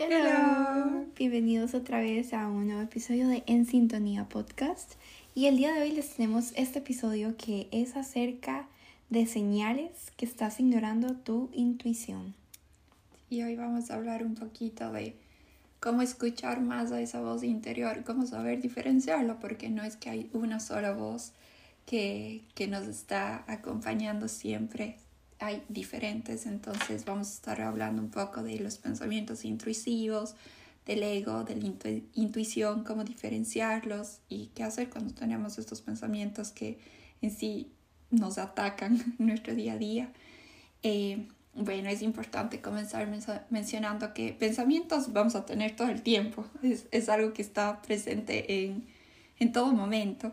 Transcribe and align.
Hello. 0.00 1.06
Bienvenidos 1.16 1.74
otra 1.74 1.98
vez 2.00 2.32
a 2.32 2.46
un 2.46 2.68
nuevo 2.68 2.82
episodio 2.82 3.26
de 3.26 3.42
En 3.48 3.66
Sintonía 3.66 4.28
Podcast. 4.28 4.92
Y 5.34 5.46
el 5.46 5.56
día 5.56 5.74
de 5.74 5.82
hoy 5.82 5.90
les 5.90 6.10
tenemos 6.10 6.52
este 6.54 6.78
episodio 6.78 7.36
que 7.36 7.66
es 7.72 7.96
acerca 7.96 8.68
de 9.10 9.26
señales 9.26 10.12
que 10.16 10.24
estás 10.24 10.60
ignorando 10.60 11.16
tu 11.16 11.50
intuición. 11.52 12.32
Y 13.28 13.42
hoy 13.42 13.56
vamos 13.56 13.90
a 13.90 13.96
hablar 13.96 14.22
un 14.22 14.36
poquito 14.36 14.92
de 14.92 15.16
cómo 15.80 16.02
escuchar 16.02 16.60
más 16.60 16.92
a 16.92 17.00
esa 17.00 17.20
voz 17.20 17.42
interior, 17.42 18.04
cómo 18.04 18.24
saber 18.24 18.62
diferenciarlo, 18.62 19.40
porque 19.40 19.68
no 19.68 19.82
es 19.82 19.96
que 19.96 20.10
hay 20.10 20.30
una 20.32 20.60
sola 20.60 20.92
voz 20.92 21.32
que, 21.86 22.42
que 22.54 22.68
nos 22.68 22.86
está 22.86 23.42
acompañando 23.48 24.28
siempre, 24.28 24.96
hay 25.38 25.62
diferentes, 25.68 26.46
entonces 26.46 27.04
vamos 27.04 27.28
a 27.28 27.32
estar 27.32 27.60
hablando 27.60 28.02
un 28.02 28.10
poco 28.10 28.42
de 28.42 28.58
los 28.58 28.78
pensamientos 28.78 29.44
intrusivos, 29.44 30.34
del 30.86 31.02
ego, 31.02 31.44
de 31.44 31.56
la 31.56 31.66
intuición, 32.14 32.82
cómo 32.82 33.04
diferenciarlos 33.04 34.20
y 34.28 34.46
qué 34.54 34.64
hacer 34.64 34.88
cuando 34.88 35.14
tenemos 35.14 35.58
estos 35.58 35.82
pensamientos 35.82 36.50
que 36.50 36.78
en 37.20 37.30
sí 37.30 37.70
nos 38.10 38.38
atacan 38.38 39.14
en 39.18 39.26
nuestro 39.26 39.54
día 39.54 39.74
a 39.74 39.78
día. 39.78 40.12
Eh, 40.82 41.28
bueno, 41.54 41.90
es 41.90 42.02
importante 42.02 42.60
comenzar 42.60 43.08
mencionando 43.50 44.14
que 44.14 44.32
pensamientos 44.32 45.12
vamos 45.12 45.34
a 45.34 45.44
tener 45.44 45.74
todo 45.74 45.88
el 45.88 46.02
tiempo, 46.02 46.46
es, 46.62 46.86
es 46.90 47.08
algo 47.08 47.32
que 47.32 47.42
está 47.42 47.82
presente 47.82 48.64
en, 48.64 48.86
en 49.38 49.52
todo 49.52 49.72
momento. 49.72 50.32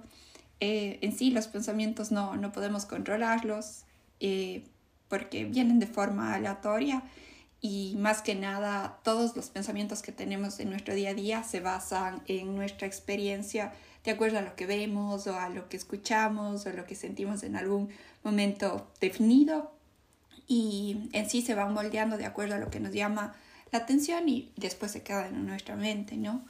Eh, 0.60 1.00
en 1.02 1.12
sí 1.18 1.32
los 1.32 1.48
pensamientos 1.48 2.12
no, 2.12 2.38
no 2.38 2.52
podemos 2.52 2.86
controlarlos, 2.86 3.84
eh, 4.20 4.64
porque 5.08 5.46
vienen 5.46 5.80
de 5.80 5.88
forma 5.88 6.34
aleatoria 6.34 7.04
y 7.62 7.96
más 7.98 8.22
que 8.22 8.36
nada 8.36 9.00
todos 9.04 9.36
los 9.36 9.50
pensamientos 9.50 10.02
que 10.02 10.12
tenemos 10.12 10.60
en 10.60 10.70
nuestro 10.70 10.94
día 10.94 11.12
a 11.12 11.14
día 11.14 11.44
se 11.44 11.60
basan 11.60 12.22
en 12.28 12.56
nuestra 12.56 12.88
experiencia 12.88 13.74
de 14.04 14.12
acuerdo 14.12 14.38
a 14.38 14.42
lo 14.42 14.56
que 14.56 14.68
vemos 14.68 15.26
o 15.28 15.40
a 15.40 15.50
lo 15.50 15.68
que 15.68 15.78
escuchamos 15.78 16.66
o 16.66 16.72
lo 16.72 16.86
que 16.86 16.96
sentimos 16.96 17.44
en 17.44 17.56
algún 17.56 17.90
momento 18.24 18.92
definido 19.02 19.72
y 20.48 21.10
en 21.14 21.30
sí 21.30 21.42
se 21.42 21.56
van 21.56 21.74
moldeando 21.74 22.18
de 22.18 22.26
acuerdo 22.26 22.56
a 22.56 22.60
lo 22.60 22.70
que 22.70 22.80
nos 22.80 22.94
llama 22.94 23.36
la 23.72 23.80
atención 23.80 24.30
y 24.30 24.52
después 24.58 24.92
se 24.92 25.02
quedan 25.02 25.36
en 25.36 25.48
nuestra 25.48 25.76
mente, 25.76 26.18
¿no? 26.18 26.46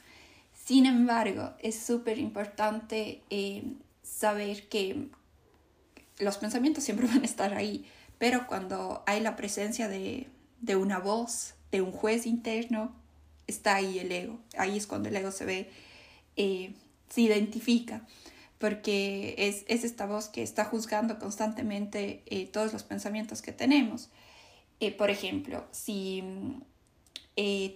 Sin 0.52 0.84
embargo, 0.86 1.52
es 1.60 1.78
súper 1.78 2.18
importante 2.18 3.22
eh, 3.30 3.64
saber 4.02 4.68
que 4.68 5.08
los 6.18 6.38
pensamientos 6.38 6.84
siempre 6.84 7.06
van 7.12 7.22
a 7.22 7.24
estar 7.24 7.54
ahí, 7.54 7.86
pero 8.18 8.46
cuando 8.46 9.02
hay 9.06 9.20
la 9.20 9.36
presencia 9.36 9.88
de, 9.88 10.26
una 10.76 10.98
voz, 10.98 11.54
de 11.70 11.82
un 11.82 11.92
juez 11.92 12.26
interno, 12.26 12.94
está 13.46 13.76
ahí 13.76 13.98
el 13.98 14.10
ego. 14.10 14.38
Ahí 14.56 14.76
es 14.76 14.86
cuando 14.86 15.08
el 15.08 15.16
ego 15.16 15.30
se 15.30 15.44
ve, 15.44 15.70
eh, 16.36 16.72
se 17.10 17.20
identifica, 17.20 18.06
porque 18.58 19.34
es, 19.38 19.64
esta 19.68 20.06
voz 20.06 20.28
que 20.28 20.42
está 20.42 20.64
juzgando 20.64 21.18
constantemente 21.18 22.22
eh, 22.26 22.46
todos 22.46 22.72
los 22.72 22.82
pensamientos 22.84 23.42
que 23.42 23.52
tenemos. 23.52 24.08
Eh, 24.80 24.92
por 24.92 25.10
ejemplo, 25.10 25.66
si 25.72 26.24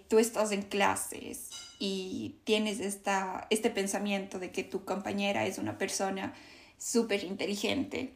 tú 0.09 0.19
estás 0.19 0.53
en 0.53 0.63
clases 0.63 1.51
y 1.79 2.37
tienes 2.45 2.81
esta, 2.81 3.47
este 3.51 3.69
pensamiento 3.69 4.39
de 4.39 4.51
que 4.51 4.65
tu 4.65 4.87
compañera 4.87 5.47
es 5.47 5.59
una 5.59 5.77
persona 5.77 6.35
súper 6.79 7.25
inteligente, 7.25 8.15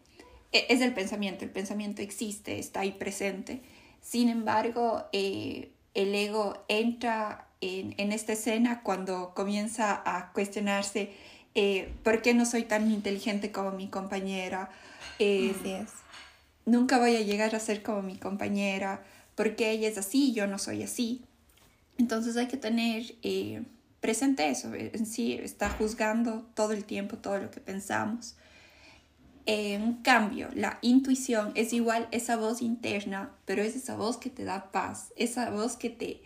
es 0.55 0.81
el 0.81 0.95
pensamiento, 0.95 1.45
el 1.45 1.51
pensamiento 1.51 2.03
existe, 2.03 2.59
está 2.59 2.81
ahí 2.81 2.93
presente. 2.93 3.61
Sin 4.01 4.29
embargo, 4.29 5.05
eh, 5.13 5.73
el 5.95 6.15
ego 6.15 6.65
entra 6.69 7.49
en, 7.61 7.95
en, 7.99 8.13
esta 8.13 8.35
escena 8.35 8.83
cuando 8.83 9.33
comienza 9.35 10.03
a 10.05 10.33
cuestionarse 10.33 11.13
eh, 11.55 11.93
por 12.03 12.23
qué 12.23 12.35
no 12.35 12.47
soy 12.47 12.65
tan 12.65 12.91
inteligente 12.91 13.51
como 13.51 13.73
mi 13.73 13.89
compañera. 13.89 14.71
Eh, 15.19 15.55
así 15.59 15.73
es. 15.73 15.91
Nunca 16.67 16.99
voy 16.99 17.17
a 17.17 17.21
llegar 17.21 17.55
a 17.55 17.61
ser 17.61 17.83
como 17.83 18.03
mi 18.03 18.17
compañera, 18.17 19.03
porque 19.35 19.71
ella 19.71 19.89
es 19.89 19.99
así 19.99 20.33
yo 20.33 20.47
no 20.47 20.59
soy 20.59 20.83
así. 20.83 21.23
Entonces 21.99 22.37
hay 22.37 22.49
que 22.49 22.57
tener 22.57 23.15
presente 24.01 24.49
eso, 24.51 24.75
en 24.75 25.07
sí 25.07 25.33
está 25.33 25.71
juzgando 25.71 26.47
todo 26.55 26.73
el 26.73 26.85
tiempo 26.85 27.17
todo 27.17 27.39
lo 27.39 27.51
que 27.51 27.61
pensamos. 27.61 28.37
En 29.47 29.95
cambio, 29.97 30.49
la 30.55 30.79
intuición 30.81 31.53
es 31.55 31.73
igual 31.73 32.09
esa 32.13 32.37
voz 32.37 32.63
interna, 32.63 33.31
pero 33.45 33.63
es 33.63 33.77
esa 33.77 33.97
voz 33.97 34.17
que 34.17 34.31
te 34.31 34.45
da 34.45 34.73
paz, 34.73 35.13
esa 35.17 35.51
voz 35.51 35.77
que 35.77 35.91
te 35.91 36.23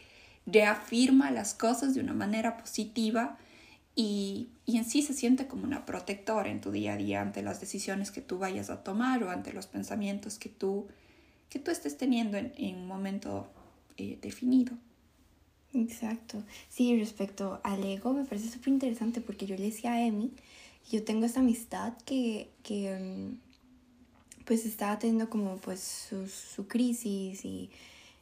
reafirma 0.46 1.30
las 1.30 1.52
cosas 1.52 1.94
de 1.94 2.00
una 2.00 2.14
manera 2.14 2.56
positiva 2.56 3.36
y, 3.94 4.50
en 4.66 4.84
sí 4.84 5.02
se 5.02 5.12
siente 5.12 5.48
como 5.48 5.64
una 5.64 5.84
protectora 5.84 6.48
en 6.48 6.60
tu 6.60 6.70
día 6.70 6.92
a 6.92 6.96
día 6.96 7.20
ante 7.20 7.42
las 7.42 7.60
decisiones 7.60 8.12
que 8.12 8.20
tú 8.20 8.38
vayas 8.38 8.70
a 8.70 8.84
tomar 8.84 9.24
o 9.24 9.30
ante 9.30 9.52
los 9.52 9.66
pensamientos 9.66 10.38
que 10.38 10.48
tú, 10.48 10.86
que 11.50 11.58
tú 11.58 11.72
estés 11.72 11.98
teniendo 11.98 12.38
en, 12.38 12.76
un 12.76 12.86
momento 12.86 13.48
eh, 13.96 14.16
definido. 14.22 14.74
Exacto. 15.74 16.44
Sí, 16.68 16.96
respecto 16.96 17.60
al 17.64 17.82
ego 17.82 18.12
me 18.12 18.24
parece 18.24 18.48
súper 18.48 18.68
interesante 18.68 19.20
porque 19.20 19.46
yo 19.46 19.56
le 19.56 19.64
decía 19.64 19.94
a 19.94 20.06
Emi 20.06 20.30
yo 20.90 21.04
tengo 21.04 21.26
esta 21.26 21.40
amistad 21.40 21.94
que, 22.04 22.50
mm, 22.68 24.44
pues 24.44 24.64
estaba 24.64 24.98
teniendo 24.98 25.28
como 25.28 25.56
pues 25.58 26.10
su, 26.10 26.66
crisis 26.66 27.44
y 27.44 27.70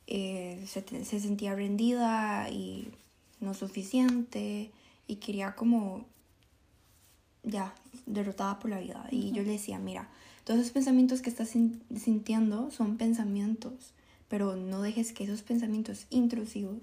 eh, 0.07 0.63
se, 0.67 0.83
se, 1.05 1.21
sentía 1.21 1.55
rendida 1.55 2.51
y 2.51 2.89
no 3.41 3.55
suficiente 3.55 4.71
y 5.07 5.17
quería 5.17 5.55
como 5.55 6.05
ya 7.43 7.75
derrotada 8.07 8.59
por 8.59 8.71
la 8.71 8.81
vida. 8.81 9.07
Y 9.11 9.33
yo 9.33 9.43
le 9.43 9.53
decía, 9.53 9.79
mira, 9.79 10.09
todos 10.45 10.61
esos 10.61 10.73
pensamientos 10.73 11.23
que 11.23 11.31
estás 11.31 11.49
sintiendo 11.51 12.71
son 12.71 12.97
pensamientos, 12.97 13.93
pero 14.29 14.57
no 14.57 14.83
dejes 14.83 15.13
que 15.13 15.25
esos 15.25 15.43
pensamientos 15.43 16.07
intrusivos 16.11 16.79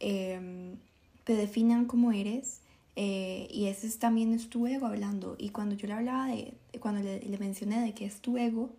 em, 0.00 0.76
te 1.24 1.34
definan 1.34 1.86
como 1.86 2.12
eres 2.12 2.60
eh, 2.96 3.46
y 3.50 3.66
ese 3.66 3.86
es, 3.86 3.98
también 3.98 4.32
es 4.32 4.48
tu 4.48 4.66
ego 4.66 4.86
hablando. 4.86 5.36
Y 5.38 5.50
cuando 5.50 5.74
yo 5.76 5.86
le 5.86 5.92
hablaba 5.92 6.28
de, 6.28 6.54
cuando 6.80 7.02
le, 7.02 7.38
mencioné 7.38 7.80
de 7.80 7.92
que 7.92 8.06
es 8.06 8.20
tu 8.20 8.38
ego, 8.38 8.70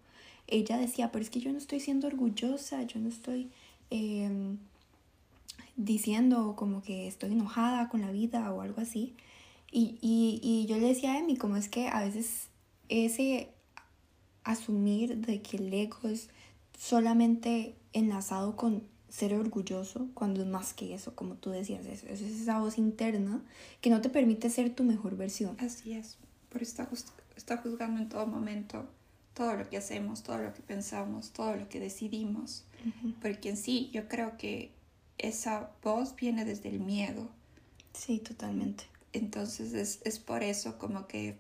ella 0.48 0.78
decía, 0.78 1.12
pero 1.12 1.24
es 1.24 1.30
que 1.30 1.40
yo 1.40 1.52
no 1.52 1.58
estoy 1.60 1.80
siendo 1.80 2.08
orgullosa, 2.08 2.84
yo 2.84 3.00
no 3.00 3.10
estoy 3.10 3.52
em, 3.92 4.58
diciendo 5.76 6.56
como 6.58 6.82
que 6.82 7.08
estoy 7.08 7.34
enojada 7.34 7.90
con 7.90 8.02
la 8.02 8.12
vida 8.12 8.52
o 8.52 8.62
algo 8.62 8.82
así. 8.82 9.14
Y, 9.72 9.98
y, 10.02 10.40
y 10.42 10.66
yo 10.68 10.78
le 10.78 10.88
decía 10.88 11.14
a 11.14 11.20
Emi, 11.20 11.38
como 11.38 11.58
es 11.58 11.70
que 11.70 11.88
a 11.88 12.02
veces 12.02 12.48
ese 12.90 13.50
asumir 14.44 15.18
de 15.18 15.42
que 15.42 15.58
el 15.58 15.74
ego 15.74 16.08
es 16.08 16.30
solamente 16.78 17.76
enlazado 17.94 18.56
con 18.56 18.84
ser 19.10 19.34
orgulloso 19.34 20.08
cuando 20.14 20.42
es 20.42 20.48
más 20.48 20.74
que 20.74 20.94
eso, 20.94 21.16
como 21.16 21.36
tú 21.36 21.50
decías, 21.50 21.86
eso, 21.86 22.08
es 22.08 22.22
esa 22.22 22.60
voz 22.60 22.78
interna 22.78 23.42
que 23.82 23.90
no 23.90 24.02
te 24.02 24.10
permite 24.10 24.50
ser 24.50 24.74
tu 24.74 24.84
mejor 24.84 25.16
versión. 25.16 25.56
Así 25.60 25.94
es, 25.94 26.18
por 26.50 26.62
está, 26.62 26.90
está 27.36 27.58
juzgando 27.58 28.02
en 28.02 28.10
todo 28.10 28.28
momento 28.28 28.88
todo 29.34 29.56
lo 29.56 29.70
que 29.70 29.78
hacemos, 29.78 30.24
todo 30.24 30.40
lo 30.40 30.54
que 30.54 30.62
pensamos, 30.62 31.32
todo 31.32 31.56
lo 31.56 31.70
que 31.70 31.80
decidimos, 31.80 32.66
porque 33.22 33.50
en 33.50 33.58
sí 33.58 33.90
yo 33.94 34.08
creo 34.08 34.36
que 34.38 34.72
esa 35.20 35.70
voz 35.84 36.16
viene 36.16 36.44
desde 36.44 36.70
el 36.70 36.80
miedo. 36.80 37.30
Sí, 37.94 38.20
totalmente. 38.20 38.86
Entonces 39.14 39.74
es, 39.74 40.00
es 40.04 40.20
por 40.20 40.44
eso 40.44 40.78
como 40.78 41.08
que 41.08 41.38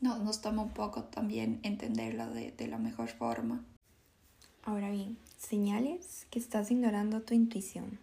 no, 0.00 0.18
nos 0.18 0.40
toma 0.40 0.62
un 0.62 0.74
poco 0.74 1.04
también 1.04 1.60
entenderla 1.62 2.28
de, 2.28 2.52
de 2.52 2.68
la 2.68 2.78
mejor 2.78 3.08
forma. 3.08 3.64
Ahora 4.62 4.90
bien, 4.90 5.16
señales 5.38 6.26
que 6.30 6.38
estás 6.38 6.70
ignorando 6.70 7.22
tu 7.22 7.34
intuición. 7.34 7.98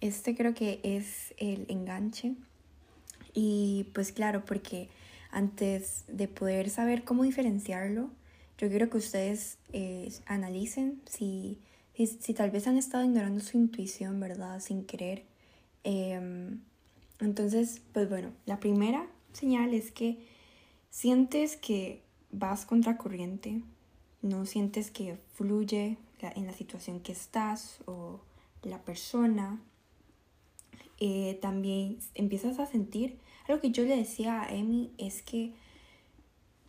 Este 0.00 0.36
creo 0.36 0.54
que 0.54 0.80
es 0.84 1.34
el 1.38 1.66
enganche. 1.68 2.34
Y 3.34 3.86
pues 3.92 4.12
claro, 4.12 4.44
porque 4.44 4.88
antes 5.32 6.04
de 6.06 6.28
poder 6.28 6.70
saber 6.70 7.02
cómo 7.02 7.24
diferenciarlo, 7.24 8.10
yo 8.58 8.68
quiero 8.68 8.90
que 8.90 8.98
ustedes 8.98 9.58
eh, 9.72 10.12
analicen 10.26 11.02
si, 11.06 11.58
si, 11.96 12.32
tal 12.32 12.52
vez 12.52 12.68
han 12.68 12.76
estado 12.76 13.04
ignorando 13.04 13.40
su 13.40 13.56
intuición, 13.56 14.20
¿verdad? 14.20 14.60
Sin 14.60 14.84
querer. 14.84 15.24
Em, 15.82 16.60
entonces, 17.18 17.82
pues 17.92 18.08
bueno, 18.08 18.30
la 18.46 18.60
primera 18.60 19.06
señal 19.32 19.74
es 19.74 19.90
que 19.90 20.18
sientes 20.90 21.56
que 21.56 22.02
vas 22.30 22.66
contra 22.66 22.96
corriente, 22.96 23.62
no 24.22 24.46
sientes 24.46 24.90
que 24.90 25.18
fluye 25.34 25.98
en 26.20 26.46
la 26.46 26.52
situación 26.52 27.00
que 27.00 27.12
estás 27.12 27.78
o 27.86 28.20
la 28.62 28.78
persona. 28.78 29.60
Eh, 30.98 31.38
también 31.42 31.98
empiezas 32.14 32.60
a 32.60 32.66
sentir, 32.66 33.18
algo 33.48 33.60
que 33.60 33.72
yo 33.72 33.84
le 33.84 33.96
decía 33.96 34.42
a 34.42 34.54
Emi 34.54 34.92
es 34.98 35.22
que 35.22 35.52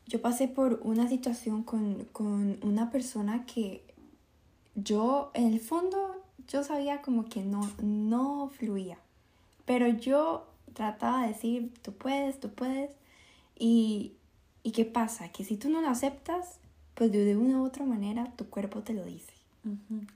yo 0.07 0.21
pasé 0.21 0.47
por 0.47 0.79
una 0.83 1.07
situación 1.07 1.63
con, 1.63 2.05
con 2.05 2.57
una 2.63 2.89
persona 2.89 3.45
que 3.45 3.83
yo 4.75 5.31
en 5.35 5.53
el 5.53 5.59
fondo 5.59 6.23
yo 6.47 6.63
sabía 6.63 7.01
como 7.01 7.25
que 7.25 7.43
no, 7.43 7.69
no 7.81 8.49
fluía. 8.49 8.97
Pero 9.65 9.87
yo 9.87 10.47
trataba 10.73 11.21
de 11.21 11.29
decir, 11.29 11.71
tú 11.81 11.93
puedes, 11.93 12.39
tú 12.39 12.49
puedes. 12.49 12.91
Y, 13.57 14.13
¿y 14.63 14.71
qué 14.71 14.83
pasa? 14.85 15.29
Que 15.29 15.45
si 15.45 15.57
tú 15.57 15.69
no 15.69 15.81
lo 15.81 15.89
aceptas, 15.89 16.59
pues 16.95 17.11
de 17.11 17.35
una 17.35 17.61
u 17.61 17.65
otra 17.65 17.85
manera 17.85 18.31
tu 18.35 18.49
cuerpo 18.49 18.81
te 18.81 18.93
lo 18.93 19.05
dice. 19.05 19.33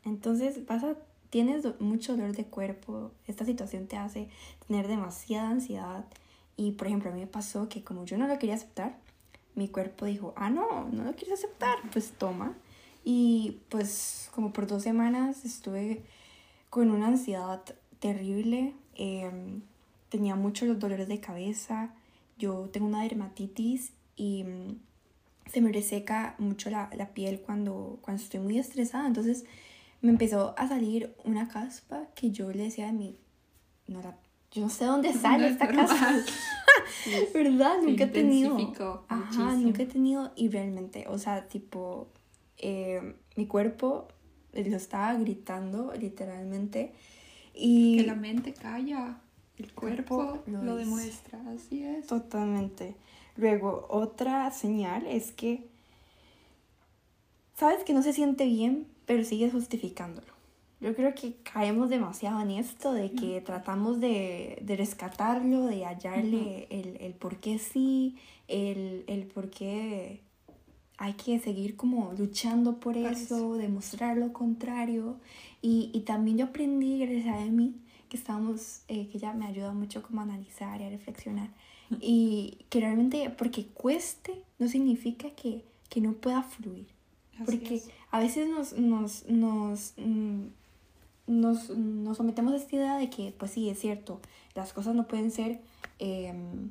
Entonces 0.04 0.66
vas 0.66 0.84
a, 0.84 0.96
tienes 1.30 1.66
mucho 1.80 2.16
dolor 2.16 2.36
de 2.36 2.46
cuerpo, 2.46 3.12
esta 3.28 3.46
situación 3.46 3.88
te 3.88 3.98
hace 3.98 4.30
tener 4.68 4.88
demasiada 4.88 5.50
ansiedad. 5.50 6.06
Y 6.58 6.72
por 6.72 6.88
ejemplo, 6.88 7.12
a 7.12 7.14
mí 7.14 7.20
me 7.22 7.28
pasó 7.28 7.70
que 7.70 7.84
como 7.84 8.06
yo 8.06 8.18
no 8.18 8.28
lo 8.28 8.38
quería 8.40 8.56
aceptar, 8.56 8.98
mi 9.56 9.70
cuerpo 9.70 10.06
dijo, 10.06 10.34
ah, 10.36 10.50
no, 10.50 10.88
no 10.92 11.04
lo 11.04 11.14
quieres 11.14 11.40
aceptar, 11.40 11.78
pues 11.92 12.12
toma. 12.12 12.56
Y 13.04 13.60
pues 13.70 14.30
como 14.36 14.54
por 14.54 14.68
dos 14.68 14.84
semanas 14.84 15.46
estuve 15.46 16.04
con 16.70 16.92
una 16.92 17.08
ansiedad 17.08 17.62
terrible, 18.00 18.74
em, 18.96 19.62
tenía 20.10 20.36
muchos 20.36 20.78
dolores 20.80 21.08
de 21.08 21.20
cabeza, 21.20 21.94
yo 22.38 22.70
tengo 22.72 22.86
una 22.86 23.04
dermatitis 23.04 23.94
y 24.16 24.44
mm, 24.44 24.80
se 25.52 25.62
me 25.62 25.72
reseca 25.72 26.36
mucho 26.38 26.70
la, 26.70 26.90
la, 26.96 27.14
piel 27.14 27.42
cuando, 27.42 28.00
cuando 28.02 28.22
estoy 28.22 28.40
muy 28.40 28.60
estresada, 28.60 29.08
entonces 29.08 29.46
me 30.02 30.12
empezó 30.12 30.54
a 30.58 30.68
salir 30.68 31.16
una 31.24 31.48
caspa 31.48 32.08
que 32.16 32.32
yo 32.32 32.52
le 32.52 32.64
decía 32.64 32.90
a 32.90 32.92
mí, 32.92 33.18
no 33.88 34.02
la, 34.02 34.18
yo 34.52 34.62
no 34.62 34.70
sé 34.70 34.86
dónde 34.86 35.14
sale 35.14 35.48
esta 35.48 35.68
caspa, 35.68 36.14
¿verdad? 37.34 37.78
Nunca 37.84 38.06
he 38.06 38.08
tenido. 38.08 38.58
Ajá, 39.08 39.56
nunca 39.56 39.84
he 39.84 39.88
tenido 39.88 40.32
y 40.36 40.50
realmente, 40.50 41.06
o 41.08 41.18
sea, 41.18 41.48
tipo, 41.48 42.08
eh, 42.58 43.16
mi 43.36 43.48
cuerpo 43.48 44.08
lo 44.54 44.78
estaba 44.78 45.14
gritando 45.16 45.94
literalmente 45.94 46.94
y... 47.54 48.04
La 48.06 48.16
mente 48.16 48.54
calla, 48.54 49.20
el 49.58 49.74
cuerpo, 49.74 50.44
lo, 50.46 50.76
demuestra, 50.76 51.40
así 51.50 51.84
es. 51.84 52.08
Totalmente. 52.08 52.96
Luego, 53.38 53.86
otra 53.90 54.50
señal 54.52 55.06
es 55.06 55.32
que 55.32 55.64
sabes 57.56 57.84
que 57.84 57.94
no 57.94 58.02
se 58.02 58.14
siente 58.14 58.46
bien, 58.46 58.88
pero 59.06 59.24
sigues 59.24 59.54
justificándolo. 59.54 60.38
Yo 60.80 60.96
creo 60.96 61.16
que 61.16 61.34
caemos 61.42 61.90
demasiado 61.90 62.40
en 62.42 62.52
esto 62.52 62.94
de 62.94 63.12
que 63.12 63.42
tratamos 63.42 64.00
de, 64.00 64.60
de 64.62 64.76
rescatarlo, 64.76 65.66
de 65.66 65.86
hallarle 65.86 66.68
el, 66.70 66.98
el 67.00 67.14
por 67.14 67.38
qué 67.38 67.58
sí, 67.58 68.16
el, 68.48 69.04
el 69.08 69.26
por 69.26 69.50
qué 69.50 70.22
hay 71.00 71.14
que 71.14 71.40
seguir 71.40 71.76
como 71.76 72.14
luchando 72.14 72.80
por 72.80 72.96
eso, 72.96 73.56
demostrar 73.56 74.18
lo 74.18 74.34
contrario. 74.34 75.18
Y, 75.64 75.90
y, 75.94 76.02
también 76.02 76.38
yo 76.38 76.46
aprendí, 76.46 77.00
gracias 77.00 77.36
a 77.36 77.44
Emi, 77.44 77.76
que 78.10 78.18
estábamos, 78.18 78.82
eh, 78.88 79.08
que 79.08 79.18
ella 79.18 79.34
me 79.34 79.46
ayuda 79.46 79.74
mucho 79.74 80.02
como 80.04 80.22
a 80.22 80.24
analizar 80.24 80.82
y 80.82 80.86
a 80.86 80.90
reflexionar. 80.90 81.50
Y 82.02 82.66
que 82.70 82.82
realmente 82.82 83.30
porque 83.30 83.68
cueste 83.68 84.44
no 84.60 84.68
significa 84.68 85.30
que, 85.32 85.64
que 85.90 86.02
no 86.02 86.14
pueda 86.14 86.44
fluir. 86.44 86.88
porque 87.46 87.82
a 88.12 88.20
veces 88.20 88.50
nos, 88.50 88.74
nos, 88.74 89.26
nos, 89.28 89.94
mm, 89.98 90.46
nos, 91.28 91.70
nos, 91.70 92.18
sometemos 92.18 92.54
a 92.54 92.58
esta 92.58 92.76
idea 92.76 92.98
de 92.98 93.10
que, 93.10 93.34
pues 93.38 93.52
sí, 93.52 93.70
es 93.70 93.80
cierto, 93.80 94.20
las 94.56 94.74
cosas 94.74 94.96
no 94.96 95.08
pueden 95.08 95.32
ser... 95.32 95.62
Em, 96.00 96.70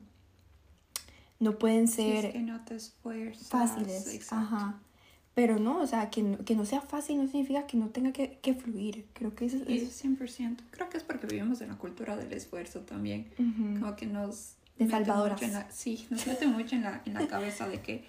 no 1.38 1.58
pueden 1.58 1.86
ser 1.86 2.32
que 2.32 2.38
no 2.38 2.64
te 2.64 2.76
esfuerzas, 2.76 3.48
fáciles. 3.48 4.32
Ajá. 4.32 4.80
Pero 5.36 5.58
no, 5.58 5.82
o 5.82 5.86
sea, 5.86 6.08
que 6.08 6.22
no, 6.22 6.38
que 6.46 6.56
no 6.56 6.64
sea 6.64 6.80
fácil 6.80 7.18
no 7.18 7.28
significa 7.28 7.66
que 7.66 7.76
no 7.76 7.90
tenga 7.90 8.10
que, 8.10 8.38
que 8.40 8.54
fluir. 8.54 9.04
Creo 9.12 9.34
que 9.34 9.44
eso 9.44 9.58
es... 9.68 10.02
100%. 10.02 10.56
Creo 10.70 10.88
que 10.88 10.96
es 10.96 11.04
porque 11.04 11.26
vivimos 11.26 11.60
en 11.60 11.68
la 11.68 11.76
cultura 11.76 12.16
del 12.16 12.32
esfuerzo 12.32 12.80
también. 12.80 13.30
Como 13.78 13.94
que 13.96 14.06
nos... 14.06 14.54
De 14.78 14.88
salvadoras. 14.88 15.38
sí, 15.68 16.06
nos 16.08 16.26
mete 16.26 16.46
mucho 16.46 16.76
en 16.76 16.84
la, 16.84 17.02
en 17.04 17.12
la 17.12 17.28
cabeza 17.28 17.68
de 17.68 17.82
que 17.82 18.04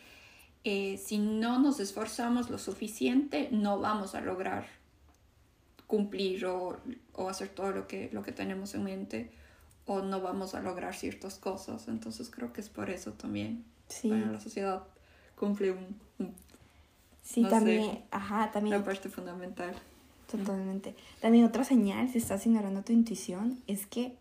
eh, 0.63 0.97
si 0.97 1.18
no 1.18 1.59
nos 1.59 1.81
esforzamos 1.81 2.50
lo 2.50 2.57
suficiente, 2.57 3.50
no 3.51 3.77
vamos 3.77 4.15
a 4.15 4.21
lograr 4.21 4.65
cumplir 5.85 6.45
o, 6.45 6.79
o 7.12 7.27
hacer 7.27 7.50
todo 7.50 7.71
lo 7.74 7.89
que, 7.89 8.09
lo 8.13 8.24
que 8.24 8.31
tenemos 8.31 8.74
en 8.74 8.85
mente 8.85 9.31
o 9.85 10.00
no 10.01 10.21
vamos 10.21 10.56
a 10.56 10.62
lograr 10.62 10.95
ciertas 10.95 11.35
cosas. 11.35 11.89
Entonces 11.89 12.29
creo 12.29 12.53
que 12.53 12.62
es 12.62 12.69
por 12.69 12.89
eso 12.89 13.12
también. 13.12 13.65
Sí. 13.89 14.09
la 14.09 14.39
sociedad 14.39 14.83
cumple 15.35 15.71
un... 15.71 16.06
sí, 17.27 17.44
también, 17.44 18.03
ajá, 18.12 18.51
también. 18.51 18.77
La 18.77 18.83
parte 18.83 19.09
fundamental. 19.09 19.75
Totalmente. 20.31 20.95
También 21.21 21.45
otra 21.45 21.63
señal, 21.63 22.09
si 22.09 22.18
estás 22.18 22.45
ignorando 22.45 22.83
tu 22.83 22.94
intuición, 22.94 23.59
es 23.68 23.85
que 23.85 24.15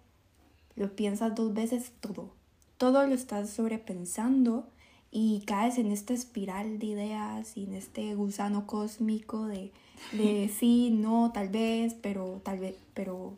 lo 0.76 0.94
piensas 0.94 1.35
dos 1.35 1.55
veces 1.55 1.93
todo. 2.00 2.31
Todo 2.79 3.06
lo 3.06 3.14
estás 3.14 3.50
sobrepensando 3.50 4.69
y 5.11 5.43
caes 5.47 5.79
en 5.79 5.91
esta 5.91 6.12
espiral 6.12 6.79
de 6.79 6.87
ideas 6.87 7.56
y 7.56 7.64
en 7.64 7.75
este 7.75 8.14
gusano 8.14 8.67
cósmico 8.67 9.47
de, 9.47 9.73
de 10.12 10.50
sí, 10.58 10.91
no, 10.91 11.32
tal 11.32 11.49
vez, 11.49 11.94
pero 11.94 12.41
tal 12.44 12.58
vez, 12.58 12.76
pero 12.94 13.35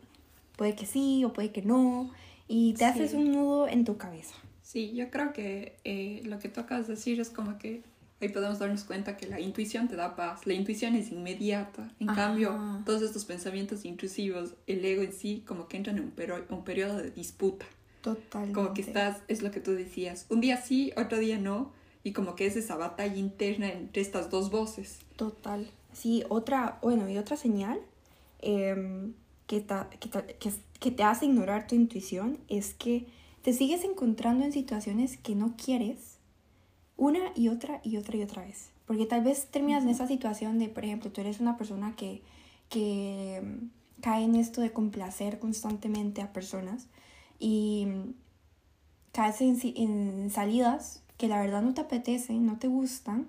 puede 0.57 0.75
que 0.75 0.85
sí 0.85 1.23
o 1.23 1.33
puede 1.33 1.51
que 1.51 1.61
no, 1.61 2.11
y 2.47 2.73
te 2.73 2.85
haces 2.85 3.13
un 3.13 3.31
nudo 3.31 3.67
en 3.67 3.85
tu 3.85 3.97
cabeza. 3.97 4.35
Sí, 4.61 4.93
yo 4.93 5.09
creo 5.09 5.33
que 5.33 5.77
eh, 5.83 6.21
lo 6.25 6.37
que 6.39 6.49
tocas 6.49 6.87
decir 6.87 7.19
es 7.19 7.29
como 7.29 7.57
que 7.57 7.81
ahí 8.21 8.29
podemos 8.29 8.59
darnos 8.59 8.83
cuenta 8.83 9.17
que 9.17 9.27
la 9.27 9.39
intuición 9.39 9.87
te 9.87 9.95
da 9.95 10.15
paz, 10.15 10.45
la 10.45 10.53
intuición 10.53 10.95
es 10.95 11.11
inmediata, 11.11 11.91
en 11.99 12.07
cambio 12.07 12.57
todos 12.85 13.01
estos 13.01 13.25
pensamientos 13.25 13.85
intrusivos, 13.85 14.53
el 14.67 14.83
ego 14.83 15.03
en 15.03 15.13
sí 15.13 15.43
como 15.47 15.67
que 15.67 15.77
entran 15.77 15.97
en 15.97 16.03
un, 16.03 16.13
un 16.49 16.63
periodo 16.63 16.97
de 16.97 17.11
disputa. 17.11 17.65
Totalmente. 18.01 18.55
Como 18.55 18.73
que 18.73 18.81
estás, 18.81 19.21
es 19.27 19.41
lo 19.41 19.51
que 19.51 19.59
tú 19.59 19.71
decías, 19.71 20.25
un 20.29 20.41
día 20.41 20.57
sí, 20.57 20.91
otro 20.95 21.17
día 21.17 21.37
no, 21.37 21.71
y 22.03 22.13
como 22.13 22.35
que 22.35 22.45
es 22.45 22.55
esa 22.55 22.75
batalla 22.75 23.15
interna 23.15 23.69
entre 23.69 24.01
estas 24.01 24.29
dos 24.29 24.49
voces. 24.51 24.99
Total. 25.15 25.69
Sí, 25.93 26.23
otra, 26.29 26.79
bueno, 26.81 27.09
y 27.09 27.17
otra 27.17 27.35
señal 27.35 27.79
eh, 28.41 29.11
que, 29.47 29.65
que, 29.99 30.53
que, 30.79 30.91
te 30.91 31.03
hace 31.03 31.25
ignorar 31.25 31.67
tu 31.67 31.75
intuición 31.75 32.37
es 32.47 32.73
que 32.73 33.07
te 33.41 33.53
sigues 33.53 33.83
encontrando 33.83 34.45
en 34.45 34.51
situaciones 34.51 35.17
que 35.17 35.35
no 35.35 35.55
quieres 35.57 36.08
una 36.99 37.31
y 37.35 37.47
otra 37.47 37.81
y 37.83 37.97
otra 37.97 38.17
y 38.17 38.21
otra 38.21 38.43
vez. 38.43 38.69
Porque 38.85 39.05
tal 39.05 39.23
vez 39.23 39.47
terminas 39.47 39.83
en 39.83 39.89
esa 39.89 40.07
situación 40.07 40.59
de, 40.59 40.69
por 40.69 40.85
ejemplo, 40.85 41.11
tú 41.11 41.21
eres 41.21 41.39
una 41.39 41.57
persona 41.57 41.95
que, 41.95 42.21
que 42.69 43.41
mm, 43.43 44.01
cae 44.01 44.23
en 44.23 44.35
esto 44.35 44.61
de 44.61 44.71
complacer 44.71 45.39
constantemente 45.39 46.21
a 46.21 46.33
personas 46.33 46.87
y 47.39 47.87
mm, 47.87 48.13
caes 49.11 49.41
en, 49.41 49.59
en 49.75 50.29
salidas 50.29 51.01
que 51.17 51.27
la 51.27 51.41
verdad 51.41 51.61
no 51.61 51.73
te 51.73 51.81
apetecen, 51.81 52.45
no 52.45 52.59
te 52.59 52.67
gustan, 52.67 53.27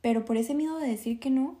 pero 0.00 0.24
por 0.24 0.36
ese 0.36 0.54
miedo 0.54 0.78
de 0.78 0.88
decir 0.88 1.20
que 1.20 1.30
no, 1.30 1.56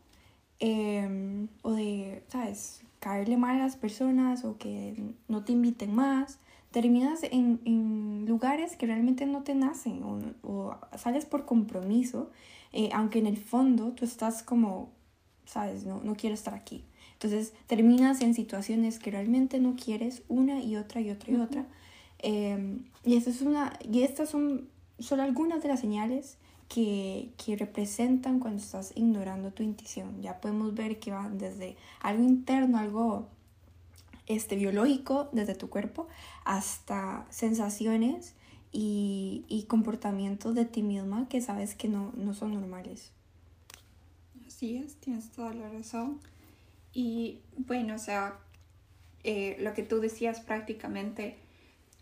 eh, 0.58 1.46
o 1.62 1.72
de, 1.72 2.22
¿sabes? 2.28 2.82
caerle 3.00 3.38
mal 3.38 3.56
a 3.56 3.64
las 3.64 3.76
personas 3.76 4.44
o 4.44 4.58
que 4.58 4.94
no 5.26 5.42
te 5.44 5.52
inviten 5.52 5.94
más, 5.94 6.38
terminas 6.70 7.22
en, 7.24 7.60
en 7.64 8.26
lugares 8.26 8.76
que 8.76 8.86
realmente 8.86 9.26
no 9.26 9.42
te 9.42 9.54
nacen 9.54 10.02
o, 10.02 10.20
o 10.42 10.76
sales 10.96 11.26
por 11.26 11.44
compromiso, 11.44 12.30
eh, 12.72 12.90
aunque 12.92 13.18
en 13.18 13.26
el 13.26 13.36
fondo 13.36 13.92
tú 13.92 14.04
estás 14.04 14.42
como, 14.42 14.90
sabes, 15.44 15.84
no, 15.84 16.00
no 16.02 16.14
quiero 16.14 16.34
estar 16.34 16.54
aquí. 16.54 16.84
Entonces 17.14 17.52
terminas 17.66 18.22
en 18.22 18.34
situaciones 18.34 18.98
que 18.98 19.10
realmente 19.10 19.58
no 19.58 19.76
quieres 19.76 20.22
una 20.28 20.60
y 20.62 20.76
otra 20.76 21.00
y 21.00 21.10
otra 21.10 21.32
y 21.32 21.36
otra. 21.36 21.66
Em, 22.18 22.84
y, 23.04 23.16
eso 23.16 23.30
es 23.30 23.42
una, 23.42 23.78
y 23.80 24.02
estas 24.02 24.30
son 24.30 24.68
solo 24.98 25.22
algunas 25.22 25.62
de 25.62 25.68
las 25.68 25.80
señales 25.80 26.36
que, 26.68 27.30
que, 27.42 27.56
representan 27.56 28.38
cuando 28.38 28.62
estás 28.62 28.92
ignorando 28.94 29.50
tu 29.50 29.62
intuición. 29.62 30.22
Ya 30.22 30.40
podemos 30.40 30.74
ver 30.74 31.00
que 31.00 31.10
van 31.10 31.38
desde 31.38 31.76
algo 32.00 32.22
interno, 32.22 32.78
algo 32.78 33.28
este, 34.30 34.54
biológico 34.54 35.28
desde 35.32 35.56
tu 35.56 35.68
cuerpo, 35.68 36.06
hasta 36.44 37.26
sensaciones 37.30 38.34
y, 38.70 39.44
y 39.48 39.64
comportamientos 39.64 40.54
de 40.54 40.64
ti 40.66 40.82
misma 40.82 41.28
que 41.28 41.40
sabes 41.40 41.74
que 41.74 41.88
no, 41.88 42.12
no 42.16 42.32
son 42.32 42.54
normales. 42.54 43.10
Así 44.46 44.76
es, 44.76 44.94
tienes 44.96 45.32
toda 45.32 45.52
la 45.52 45.68
razón. 45.68 46.20
Y 46.92 47.40
bueno, 47.56 47.96
o 47.96 47.98
sea, 47.98 48.38
eh, 49.24 49.56
lo 49.58 49.74
que 49.74 49.82
tú 49.82 50.00
decías 50.00 50.40
prácticamente 50.40 51.36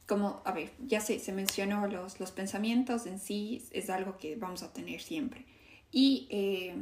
como, 0.07 0.43
a 0.45 0.53
ver, 0.53 0.71
ya 0.87 1.01
se, 1.01 1.19
se 1.21 1.33
mencionó 1.33 1.87
los, 1.87 2.21
los 2.21 2.31
pensamientos 2.31 3.07
en 3.07 3.19
sí, 3.19 3.65
es 3.71 3.89
algo 3.89 4.19
que 4.19 4.37
vamos 4.37 4.63
a 4.63 4.73
tener 4.73 5.01
siempre. 5.01 5.47
Y 5.93 6.27
eh, 6.31 6.77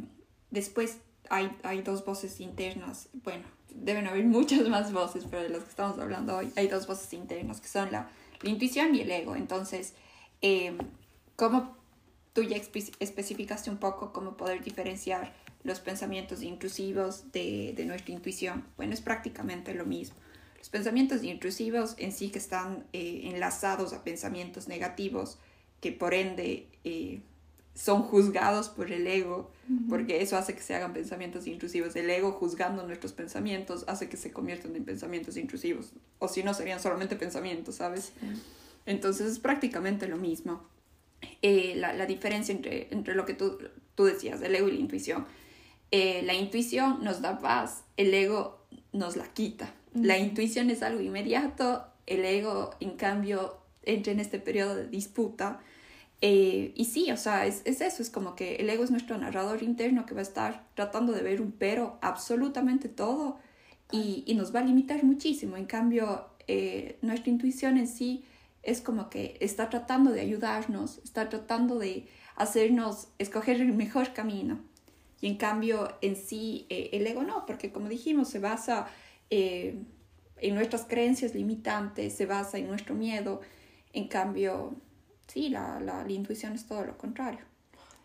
después 0.50 0.99
hay, 1.30 1.56
hay 1.62 1.83
dos 1.83 2.04
voces 2.04 2.40
internas, 2.40 3.09
bueno, 3.25 3.45
deben 3.75 4.06
haber 4.06 4.25
muchas 4.25 4.68
más 4.68 4.92
voces, 4.92 5.25
pero 5.30 5.42
de 5.42 5.49
las 5.50 5.62
que 5.62 5.71
estamos 5.71 5.99
hablando 5.99 6.37
hoy, 6.37 6.52
hay 6.56 6.68
dos 6.68 6.87
voces 6.87 7.12
internas 7.12 7.61
que 7.61 7.68
son 7.68 7.92
la, 7.92 8.09
la 8.42 8.50
intuición 8.50 8.95
y 8.95 9.00
el 9.00 9.11
ego. 9.11 9.37
Entonces, 9.37 9.95
eh, 10.42 10.76
¿cómo 11.37 11.76
tú 12.33 12.42
ya 12.42 12.56
especificaste 12.56 13.71
un 13.71 13.78
poco 13.78 14.12
cómo 14.12 14.37
poder 14.37 14.62
diferenciar 14.62 15.35
los 15.64 15.80
pensamientos 15.80 16.42
intrusivos 16.42 17.33
de, 17.33 17.73
de 17.76 17.85
nuestra 17.85 18.12
intuición? 18.12 18.64
Bueno, 18.76 18.95
es 18.95 19.00
prácticamente 19.00 19.75
lo 19.75 19.85
mismo 19.85 20.16
los 20.66 20.71
pensamientos 20.73 21.23
intrusivos 21.23 21.95
en 21.97 22.11
sí 22.11 22.30
que 22.30 22.38
están 22.38 22.87
eh, 22.92 23.21
enlazados 23.33 23.92
a 23.92 24.02
pensamientos 24.02 24.66
negativos, 24.66 25.38
que 25.80 25.92
por 25.92 26.12
ende 26.12 26.66
eh, 26.83 27.21
son 27.76 28.02
juzgados 28.02 28.71
por 28.71 28.90
el 28.90 29.06
ego, 29.06 29.50
porque 29.88 30.23
eso 30.23 30.38
hace 30.38 30.54
que 30.54 30.62
se 30.62 30.75
hagan 30.75 30.95
pensamientos 30.95 31.47
intrusivos. 31.47 31.95
El 31.95 32.09
ego 32.09 32.33
juzgando 32.33 32.87
nuestros 32.87 33.12
pensamientos 33.12 33.85
hace 33.87 34.09
que 34.09 34.16
se 34.16 34.33
conviertan 34.33 34.75
en 34.76 34.85
pensamientos 34.85 35.37
intrusivos, 35.37 35.92
o 36.18 36.26
si 36.26 36.42
no 36.42 36.54
serían 36.54 36.80
solamente 36.80 37.16
pensamientos, 37.16 37.76
¿sabes? 37.76 38.12
Entonces 38.87 39.30
es 39.30 39.38
prácticamente 39.38 40.09
lo 40.09 40.16
mismo. 40.16 40.62
Eh, 41.42 41.75
la, 41.76 41.92
la, 41.92 42.06
diferencia 42.06 42.54
entre, 42.54 42.88
entre 42.92 43.14
lo 43.14 43.26
que 43.26 43.35
tú, 43.35 43.59
tú 43.95 44.04
decías, 44.04 44.40
el 44.40 44.54
ego 44.54 44.68
y 44.68 44.73
la 44.73 44.80
intuición. 44.80 45.26
Eh, 45.90 46.23
la 46.25 46.33
intuición 46.33 47.04
nos 47.04 47.21
da 47.21 47.38
paz, 47.40 47.85
el 47.99 48.14
ego 48.14 48.64
nos 48.92 49.16
la 49.16 49.26
quita. 49.33 49.75
La 49.95 50.18
intuición 50.18 50.71
es 50.71 50.83
algo 50.83 51.02
inmediato, 51.02 51.87
el 52.06 52.25
ego, 52.25 52.71
en 52.80 52.97
cambio, 52.97 53.59
entra 53.83 54.12
en 54.12 54.21
este 54.21 54.38
periodo 54.38 54.76
de 54.76 54.88
disputa 54.88 55.61
eh, 56.23 56.73
y 56.75 56.85
sí, 56.87 57.11
o 57.11 57.17
sea, 57.17 57.47
es, 57.47 57.63
es, 57.65 57.81
eso, 57.81 58.03
es 58.03 58.11
como 58.11 58.35
que 58.35 58.57
el 58.57 58.71
ego 58.71 58.85
es 58.85 58.91
nuestro 58.91 59.19
narrador 59.19 59.63
interno 59.63 60.07
que 60.07 60.15
va 60.15 60.21
a 60.21 60.23
estar 60.23 60.67
tratando 60.75 61.13
de 61.13 61.23
ver 61.23 61.43
un 61.43 61.53
pero 61.53 61.99
absolutamente 62.01 62.89
todo 62.89 63.39
y, 63.93 64.25
y 64.27 64.35
nos 64.35 64.55
va 64.55 64.61
a 64.61 64.65
limitar 64.65 65.05
muchísimo. 65.05 65.57
En 65.57 65.67
cambio, 65.67 66.27
eh, 66.49 66.99
nuestra 67.03 67.31
intuición 67.31 67.77
en 67.77 67.87
sí 67.87 68.25
es 68.63 68.81
como 68.81 69.11
que 69.11 69.37
está 69.41 69.69
tratando 69.69 70.11
de 70.11 70.23
ayudarnos, 70.23 70.99
está 71.05 71.29
tratando 71.29 71.79
de 71.79 72.09
hacernos 72.35 73.09
escoger 73.19 73.61
el 73.61 73.73
mejor 73.75 74.13
camino. 74.15 74.61
Y 75.21 75.29
en 75.29 75.37
cambio, 75.37 75.97
en 76.01 76.17
sí, 76.17 76.67
eh, 76.71 76.91
el 76.93 77.07
ego 77.07 77.25
no, 77.25 77.47
porque 77.47 77.73
como 77.73 77.89
dijimos, 77.89 78.29
se 78.29 78.39
basa 78.39 78.89
en 79.29 80.55
nuestras 80.55 80.85
creencias 80.85 81.35
limitantes, 81.35 82.15
se 82.15 82.27
basa 82.27 82.59
en 82.59 82.69
nuestro 82.69 82.95
miedo. 82.95 83.41
En 83.93 84.09
cambio, 84.09 84.77
sí, 85.26 85.49
la, 85.49 85.80
la, 85.80 86.04
la 86.04 86.12
intuición 86.12 86.52
es 86.54 86.66
todo 86.66 86.85
lo 86.85 86.97
contrario. 86.99 87.40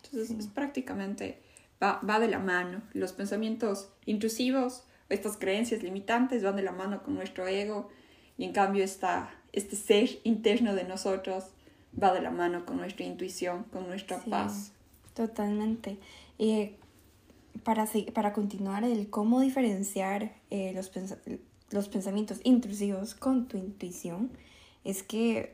Entonces, 0.03 0.31
es 0.37 0.47
prácticamente 0.47 1.41
va, 1.81 1.99
va 2.07 2.19
de 2.19 2.27
la 2.27 2.39
mano. 2.39 2.81
Los 2.93 3.13
pensamientos 3.13 3.89
intrusivos, 4.05 4.83
estas 5.09 5.37
creencias 5.37 5.83
limitantes 5.83 6.43
van 6.43 6.55
de 6.55 6.63
la 6.63 6.71
mano 6.71 7.03
con 7.03 7.15
nuestro 7.15 7.47
ego 7.47 7.89
y 8.37 8.45
en 8.45 8.53
cambio 8.53 8.83
esta, 8.83 9.29
este 9.53 9.75
ser 9.75 10.09
interno 10.23 10.73
de 10.75 10.83
nosotros 10.83 11.45
va 12.01 12.13
de 12.13 12.21
la 12.21 12.31
mano 12.31 12.65
con 12.65 12.77
nuestra 12.77 13.05
intuición, 13.05 13.63
con 13.65 13.87
nuestra 13.87 14.21
Sí, 14.23 14.29
paz. 14.29 14.71
Totalmente. 15.13 15.97
Y 16.37 16.71
para, 17.63 17.85
se- 17.85 18.11
para 18.11 18.33
continuar, 18.33 18.83
el 18.83 19.09
cómo 19.09 19.41
diferenciar 19.41 20.33
eh, 20.49 20.71
los, 20.73 20.89
pensa- 20.93 21.19
los 21.69 21.89
pensamientos 21.89 22.39
intrusivos 22.43 23.13
con 23.13 23.47
tu 23.47 23.57
intuición, 23.57 24.31
es 24.83 25.03
que 25.03 25.53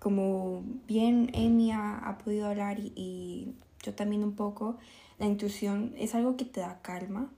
como 0.00 0.64
bien 0.88 1.30
Amy 1.34 1.70
ha, 1.70 1.98
ha 1.98 2.18
podido 2.18 2.48
hablar 2.48 2.80
y, 2.80 2.92
y 2.96 3.54
yo 3.84 3.94
también 3.94 4.24
un 4.24 4.32
poco, 4.34 4.78
la 5.18 5.26
intuición 5.26 5.94
es 5.96 6.14
algo 6.14 6.36
que 6.36 6.44
te 6.44 6.60
da 6.60 6.80
calma. 6.82 7.30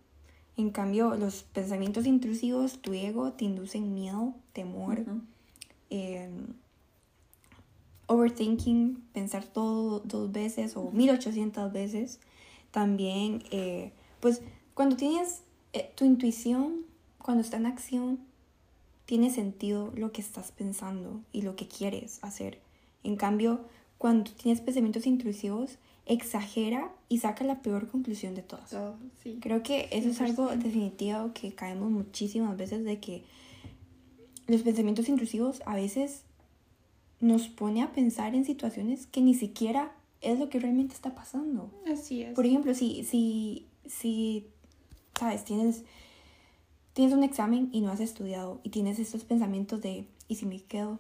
En 0.57 0.71
cambio, 0.71 1.15
los 1.17 1.43
pensamientos 1.43 2.07
intrusivos, 2.07 2.81
tu 2.81 2.95
ego, 2.95 3.33
te 3.33 3.45
inducen 3.45 3.93
miedo, 3.93 4.35
temor, 4.53 5.01
Ujú. 5.01 5.21
eh, 5.91 6.31
overthinking, 8.07 9.03
pensar 9.13 9.45
todo 9.45 10.01
dos 10.01 10.31
veces 10.31 10.77
o 10.77 10.91
1800 10.91 11.73
veces. 11.73 12.21
También, 12.71 13.43
eh, 13.51 13.93
pues 14.21 14.43
cuando 14.75 14.97
tienes 14.97 15.43
eh, 15.73 15.91
tu 15.95 16.05
intuición, 16.05 16.85
cuando 17.19 17.43
está 17.43 17.57
en 17.57 17.67
acción, 17.67 18.21
tiene 19.07 19.31
sentido 19.31 19.93
lo 19.95 20.13
que 20.13 20.21
estás 20.21 20.53
pensando 20.53 21.21
y 21.33 21.43
lo 21.43 21.57
que 21.57 21.69
quieres 21.69 22.19
hacer. 22.23 22.61
En 23.05 23.17
cambio, 23.17 23.61
cuando 23.99 24.31
tienes 24.31 24.61
pensamientos 24.61 25.07
intrusivos, 25.07 25.79
exagera 26.07 26.93
y 27.09 27.19
saca 27.19 27.45
la 27.45 27.63
peor 27.63 27.89
conclusión 27.89 28.35
de 28.35 28.43
todas. 28.43 28.75
Sí. 29.23 29.39
Creo 29.41 29.63
que 29.63 29.89
eso 29.93 30.09
es 30.09 30.21
algo 30.21 30.51
100%. 30.51 30.57
definitivo 30.57 31.31
que 31.35 31.53
caemos 31.53 31.91
muchísimas 31.91 32.57
veces 32.57 32.85
de 32.85 32.99
que 32.99 33.23
los 34.49 34.63
pensamientos 34.63 35.09
intrusivos 35.09 35.63
a 35.67 35.77
veces 35.77 36.23
nos 37.21 37.49
pone 37.49 37.83
a 37.83 37.93
pensar 37.93 38.35
en 38.35 38.45
situaciones 38.45 39.07
que 39.07 39.21
ni 39.21 39.35
siquiera 39.35 39.93
es 40.21 40.39
lo 40.39 40.49
que 40.49 40.59
realmente 40.59 40.95
está 40.95 41.15
pasando. 41.15 41.71
Así 41.87 42.23
es. 42.23 42.35
Por 42.35 42.47
ejemplo, 42.47 42.75
si, 42.75 43.05
si, 43.05 43.67
si, 43.87 44.47
sabes, 45.19 45.45
tienes, 45.45 45.85
tienes 46.95 47.15
un 47.15 47.25
examen 47.25 47.69
y 47.73 47.81
no 47.81 47.91
has 47.91 48.01
estudiado 48.01 48.61
y 48.63 48.71
tienes 48.71 48.99
estos 48.99 49.25
pensamientos 49.25 49.81
de, 49.81 50.07
¿y 50.29 50.37
si 50.37 50.47
me 50.47 50.61
quedo? 50.63 50.99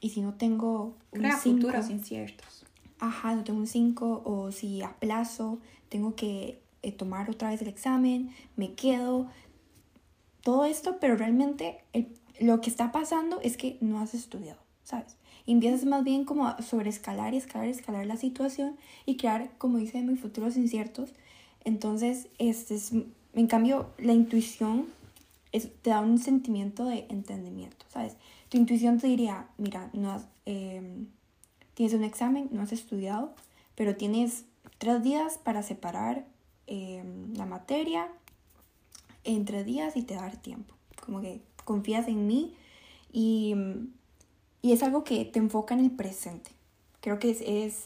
¿Y 0.00 0.10
si 0.10 0.20
no 0.22 0.34
tengo 0.34 0.96
un 1.12 1.18
Crea 1.20 1.36
cinco? 1.38 1.66
futuros 1.68 1.90
inciertos. 1.90 2.64
ajá, 2.98 3.34
no 3.34 3.44
tengo 3.44 3.58
un 3.60 3.66
5 3.66 4.22
o 4.24 4.52
si 4.52 4.82
aplazo, 4.82 5.58
tengo 5.88 6.14
que 6.14 6.60
eh, 6.82 6.92
tomar 6.92 7.30
otra 7.30 7.48
vez 7.50 7.60
el 7.62 7.68
examen, 7.68 8.30
me 8.56 8.74
quedo, 8.74 9.26
todo 10.42 10.64
esto, 10.64 10.98
pero 11.00 11.16
realmente 11.16 11.78
el- 11.92 12.08
lo 12.40 12.60
que 12.60 12.70
está 12.70 12.92
pasando 12.92 13.40
es 13.42 13.56
que 13.56 13.76
no 13.80 14.00
has 14.00 14.14
estudiado, 14.14 14.60
¿sabes? 14.84 15.16
Y 15.46 15.52
empiezas 15.52 15.84
más 15.84 16.04
bien 16.04 16.24
como 16.24 16.46
a 16.46 16.60
sobreescalar 16.62 17.34
y 17.34 17.38
escalar 17.38 17.68
y 17.68 17.70
escalar 17.72 18.06
la 18.06 18.16
situación 18.16 18.76
y 19.06 19.16
crear, 19.16 19.50
como 19.58 19.78
dice 19.78 20.00
mis 20.02 20.20
futuros 20.20 20.56
inciertos. 20.56 21.10
Entonces, 21.64 22.28
este 22.38 22.74
es, 22.76 22.92
en 22.92 23.46
cambio, 23.46 23.90
la 23.98 24.12
intuición 24.12 24.86
es- 25.52 25.72
te 25.82 25.90
da 25.90 26.00
un 26.00 26.18
sentimiento 26.18 26.84
de 26.84 27.06
entendimiento, 27.08 27.84
¿sabes? 27.88 28.16
Tu 28.48 28.56
intuición 28.56 28.98
te 28.98 29.06
diría, 29.06 29.48
mira, 29.58 29.90
no 29.92 30.12
has, 30.12 30.26
em, 30.46 31.06
tienes 31.74 31.94
un 31.94 32.04
examen, 32.04 32.48
no 32.52 32.62
has 32.62 32.72
estudiado, 32.72 33.34
pero 33.74 33.96
tienes 33.96 34.44
tres 34.78 35.02
días 35.02 35.38
para 35.38 35.62
separar 35.62 36.26
em, 36.66 37.34
la 37.34 37.46
materia 37.46 38.08
en 39.24 39.44
tres 39.44 39.66
días 39.66 39.96
y 39.96 40.02
te 40.02 40.14
da 40.14 40.30
tiempo. 40.30 40.74
Como 41.04 41.20
que 41.20 41.40
confías 41.64 42.06
en 42.08 42.26
mí 42.28 42.54
y, 43.12 43.54
y 44.62 44.72
es 44.72 44.82
algo 44.82 45.02
que 45.04 45.24
te 45.24 45.38
enfoca 45.40 45.74
en 45.74 45.80
el 45.80 45.90
presente. 45.90 46.52
Creo 47.00 47.18
que 47.18 47.30
es, 47.30 47.40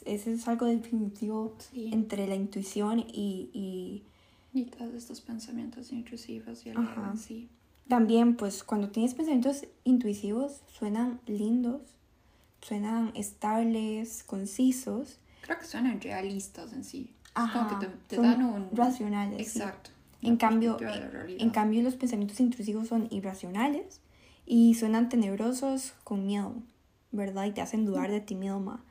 es, 0.04 0.26
es 0.26 0.48
algo 0.48 0.66
definitivo 0.66 1.54
Sí. 1.72 1.88
entre 1.92 2.26
la 2.26 2.34
intuición 2.34 3.00
y, 3.00 3.48
y 3.54 4.02
Y 4.54 4.64
todos 4.66 4.94
estos 4.94 5.20
pensamientos 5.20 5.92
intrusivos 5.92 6.64
y 6.64 6.70
el 6.70 6.78
Ajá. 6.78 6.92
ego 6.92 7.06
en 7.10 7.18
sí. 7.18 7.48
también, 7.88 8.36
pues 8.36 8.62
cuando 8.64 8.88
tienes 8.90 9.12
pensamientos 9.14 9.66
intuitivos, 9.84 10.62
suenan 10.78 11.20
lindos, 11.26 11.82
suenan 12.62 13.10
estables, 13.14 14.22
concisos, 14.24 15.18
Creo 15.42 15.58
que 15.58 15.66
suenan 15.66 16.00
realistas 16.00 16.72
en 16.72 16.84
sí. 16.84 17.10
Ajá, 17.34 17.66
como 17.68 17.80
que 17.80 17.86
te, 17.86 17.92
te 18.08 18.16
son 18.16 18.24
dan 18.24 18.42
un... 18.44 18.68
racionales. 18.74 19.50
sí. 19.52 19.58
Exacto. 19.58 19.90
En 20.22 20.36
cambio, 20.38 20.78
realidad. 20.78 21.42
en 21.42 21.50
cambio, 21.50 21.82
los 21.82 21.96
pensamientos 21.96 22.40
intrusivos 22.40 22.88
son 22.88 23.08
irracionales 23.10 24.00
y 24.46 24.72
suenan 24.74 25.10
tenebrosos 25.10 25.92
con 26.02 26.24
miedo, 26.24 26.54
¿verdad? 27.12 27.44
Y 27.44 27.50
te 27.52 27.60
hacen 27.60 27.84
dudar 27.84 28.10
de 28.10 28.20
ti 28.22 28.34
misma. 28.34 28.82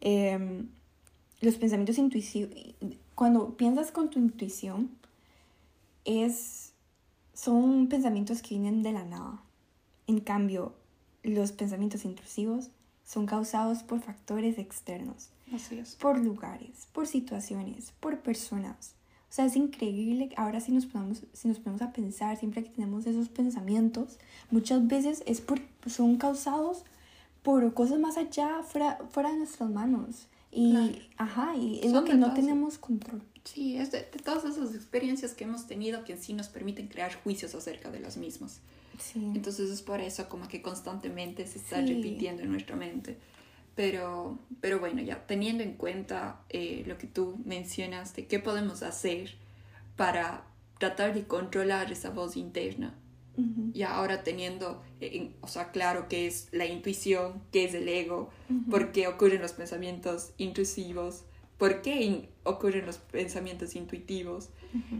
Em, 0.00 0.68
los 1.40 1.56
pensamientos 1.56 1.98
intuitivos, 1.98 2.50
cuando 3.16 3.56
piensas 3.56 3.90
con 3.90 4.10
tu 4.10 4.20
intuición, 4.20 4.90
es, 6.06 6.72
son 7.34 7.88
pensamientos 7.88 8.40
que 8.40 8.50
vienen 8.58 8.82
de 8.82 8.92
la 8.92 9.04
nada. 9.04 9.42
En 10.06 10.20
cambio, 10.20 10.72
los 11.22 11.52
pensamientos 11.52 12.04
intrusivos 12.04 12.70
son 13.04 13.26
causados 13.26 13.82
por 13.82 14.00
factores 14.00 14.58
externos 14.58 15.28
Así 15.54 15.78
es. 15.78 15.96
por 15.96 16.18
lugares, 16.18 16.88
por 16.92 17.06
situaciones, 17.06 17.92
por 18.00 18.20
personas. 18.20 18.94
O 19.28 19.32
sea, 19.36 19.44
es 19.46 19.56
increíble. 19.56 20.30
Ahora 20.36 20.60
si 20.60 20.72
nos 20.72 20.86
ponemos, 20.86 21.22
si 21.32 21.48
nos 21.48 21.58
ponemos 21.58 21.82
a 21.82 21.92
pensar, 21.92 22.36
siempre 22.38 22.62
que 22.64 22.70
tenemos 22.70 23.06
esos 23.06 23.28
pensamientos, 23.28 24.18
muchas 24.50 24.86
veces 24.86 25.22
es 25.26 25.40
por, 25.40 25.60
son 25.86 26.16
causados 26.16 26.84
por 27.42 27.74
cosas 27.74 27.98
más 27.98 28.16
allá, 28.16 28.62
fuera, 28.62 28.98
fuera 29.10 29.30
de 29.30 29.38
nuestras 29.38 29.68
manos. 29.70 30.26
Y, 30.50 30.70
Claro. 30.72 30.94
ajá, 31.18 31.56
y 31.56 31.76
es 31.80 31.90
Son 31.90 31.94
lo 31.94 32.04
que 32.04 32.14
no 32.14 32.32
tenemos 32.34 32.78
control. 32.78 33.22
Sí, 33.46 33.76
es 33.78 33.90
de, 33.92 34.00
de 34.00 34.18
todas 34.22 34.44
esas 34.44 34.74
experiencias 34.74 35.32
que 35.34 35.44
hemos 35.44 35.66
tenido 35.66 36.04
que 36.04 36.12
en 36.12 36.20
sí 36.20 36.34
nos 36.34 36.48
permiten 36.48 36.88
crear 36.88 37.14
juicios 37.22 37.54
acerca 37.54 37.90
de 37.90 38.00
las 38.00 38.16
mismas. 38.18 38.60
Sí. 39.00 39.20
Entonces 39.34 39.70
es 39.70 39.82
por 39.82 40.00
eso 40.00 40.28
como 40.28 40.48
que 40.48 40.60
constantemente 40.62 41.46
se 41.46 41.58
está 41.58 41.80
Sí. 41.86 41.94
repitiendo 41.94 42.42
en 42.42 42.50
nuestra 42.50 42.76
mente. 42.76 43.18
Pero, 43.74 44.38
pero 44.60 44.78
bueno, 44.80 45.02
ya 45.02 45.26
teniendo 45.26 45.62
en 45.62 45.74
cuenta 45.74 46.40
eh, 46.48 46.82
lo 46.86 46.96
que 46.98 47.06
tú 47.06 47.38
mencionaste, 47.44 48.26
¿qué 48.26 48.38
podemos 48.40 48.82
hacer 48.82 49.34
para 49.96 50.44
tratar 50.78 51.14
de 51.14 51.24
controlar 51.26 51.92
esa 51.92 52.10
voz 52.10 52.36
interna? 52.36 52.94
Ujú, 53.36 53.70
Y 53.74 53.82
ahora 53.82 54.22
teniendo, 54.22 54.82
eh, 55.02 55.30
o 55.42 55.46
sea, 55.48 55.70
claro 55.72 56.08
que 56.08 56.26
es 56.26 56.48
la 56.52 56.64
intuición, 56.64 57.42
qué 57.52 57.64
es 57.66 57.74
el 57.74 57.86
ego, 57.88 58.30
por 58.70 58.92
qué 58.92 59.08
ocurren 59.08 59.42
los 59.42 59.52
pensamientos 59.52 60.32
intrusivos, 60.38 61.24
por 61.58 61.82
qué 61.82 62.28
ocurren 62.44 62.86
los 62.86 62.98
pensamientos 62.98 63.74
intuitivos. 63.76 64.50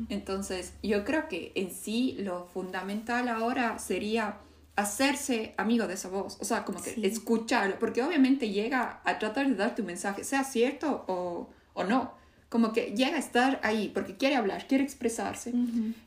Entonces, 0.09 0.73
yo 0.83 1.05
creo 1.05 1.29
que 1.29 1.53
en 1.55 1.71
sí 1.71 2.17
lo 2.19 2.47
fundamental 2.47 3.29
ahora 3.29 3.79
sería 3.79 4.39
hacerse 4.75 5.55
amigo 5.57 5.87
de 5.87 5.95
esa 5.95 6.09
voz, 6.09 6.37
o 6.41 6.45
sea, 6.45 6.65
como 6.65 6.83
que 6.83 6.95
escucharlo, 7.07 7.79
porque 7.79 8.03
obviamente 8.03 8.51
llega 8.51 9.01
a 9.05 9.19
tratar 9.19 9.49
de 9.49 9.55
darte 9.55 9.81
un 9.83 9.87
mensaje, 9.87 10.23
sea 10.23 10.45
cierto 10.45 11.05
o, 11.09 11.49
o 11.73 11.85
no, 11.85 12.13
como 12.49 12.73
que 12.73 12.95
llega 12.97 13.17
a 13.17 13.19
estar 13.19 13.61
ahí 13.63 13.91
porque 13.93 14.17
quiere 14.17 14.37
hablar, 14.37 14.67
quiere 14.67 14.85
expresarse. 14.85 15.53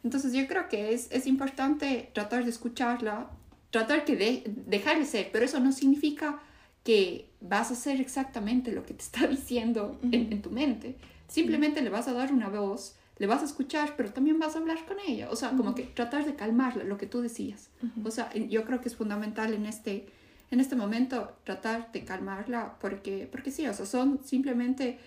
Entonces 0.03 0.33
yo 0.33 0.47
creo 0.47 0.69
que 0.69 0.93
es, 0.93 1.07
es 1.11 1.27
importante 1.27 2.09
tratar 2.13 2.43
de 2.43 2.49
escucharla, 2.49 3.29
tratar 3.71 4.05
que 4.05 4.15
de, 4.15 4.43
dejarle 4.65 5.05
ser, 5.05 5.29
pero 5.31 5.45
eso 5.45 5.59
no 5.59 5.71
significa 5.71 6.41
que 6.83 7.29
vas 7.41 7.69
a 7.69 7.73
hacer 7.73 7.99
exactamente 8.01 8.71
lo 8.71 8.85
que 8.85 8.93
te 8.93 9.03
está 9.03 9.27
diciendo 9.27 9.99
en, 10.11 10.41
tu 10.41 10.49
mente. 10.49 10.95
Simplemente 11.27 11.81
le 11.81 11.89
vas 11.89 12.07
a 12.07 12.13
dar 12.13 12.33
una 12.33 12.49
voz, 12.49 12.95
le 13.17 13.27
vas 13.27 13.41
a 13.41 13.45
escuchar, 13.45 13.95
pero 13.95 14.11
también 14.11 14.39
vas 14.39 14.55
a 14.55 14.59
hablar 14.59 14.85
con 14.85 14.97
ella. 15.05 15.29
O 15.29 15.35
sea, 15.35 15.51
como 15.51 15.75
que 15.75 15.83
tratar 15.83 16.25
de 16.25 16.35
calmarla, 16.35 16.83
lo 16.83 16.97
que 16.97 17.05
tú 17.05 17.21
decías. 17.21 17.69
O 18.03 18.11
sea, 18.11 18.33
yo 18.33 18.65
creo 18.65 18.81
que 18.81 18.89
es 18.89 18.95
fundamental 18.95 19.53
en 19.53 19.65
este, 19.65 20.07
en 20.51 20.59
este 20.59 20.75
momento 20.75 21.33
tratar 21.43 21.91
de 21.91 22.03
calmarla 22.05 22.77
porque, 22.79 23.27
porque 23.31 23.51
sí, 23.51 23.67
o 23.67 23.73
sea, 23.73 23.85
son 23.85 24.21
simplemente 24.23 24.97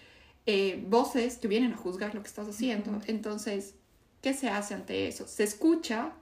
eh, 0.47 0.85
voces 0.89 1.39
que 1.39 1.49
vienen 1.49 1.73
a 1.73 1.77
juzgar 1.77 2.15
lo 2.15 2.23
que 2.23 2.29
estás 2.29 2.49
haciendo. 2.49 3.01
Entonces, 3.07 3.75
¿qué 4.21 4.35
se 4.35 4.49
hace 4.49 4.75
ante 4.75 5.09
eso? 5.09 5.27
Se 5.27 5.43
escucha 5.43 6.13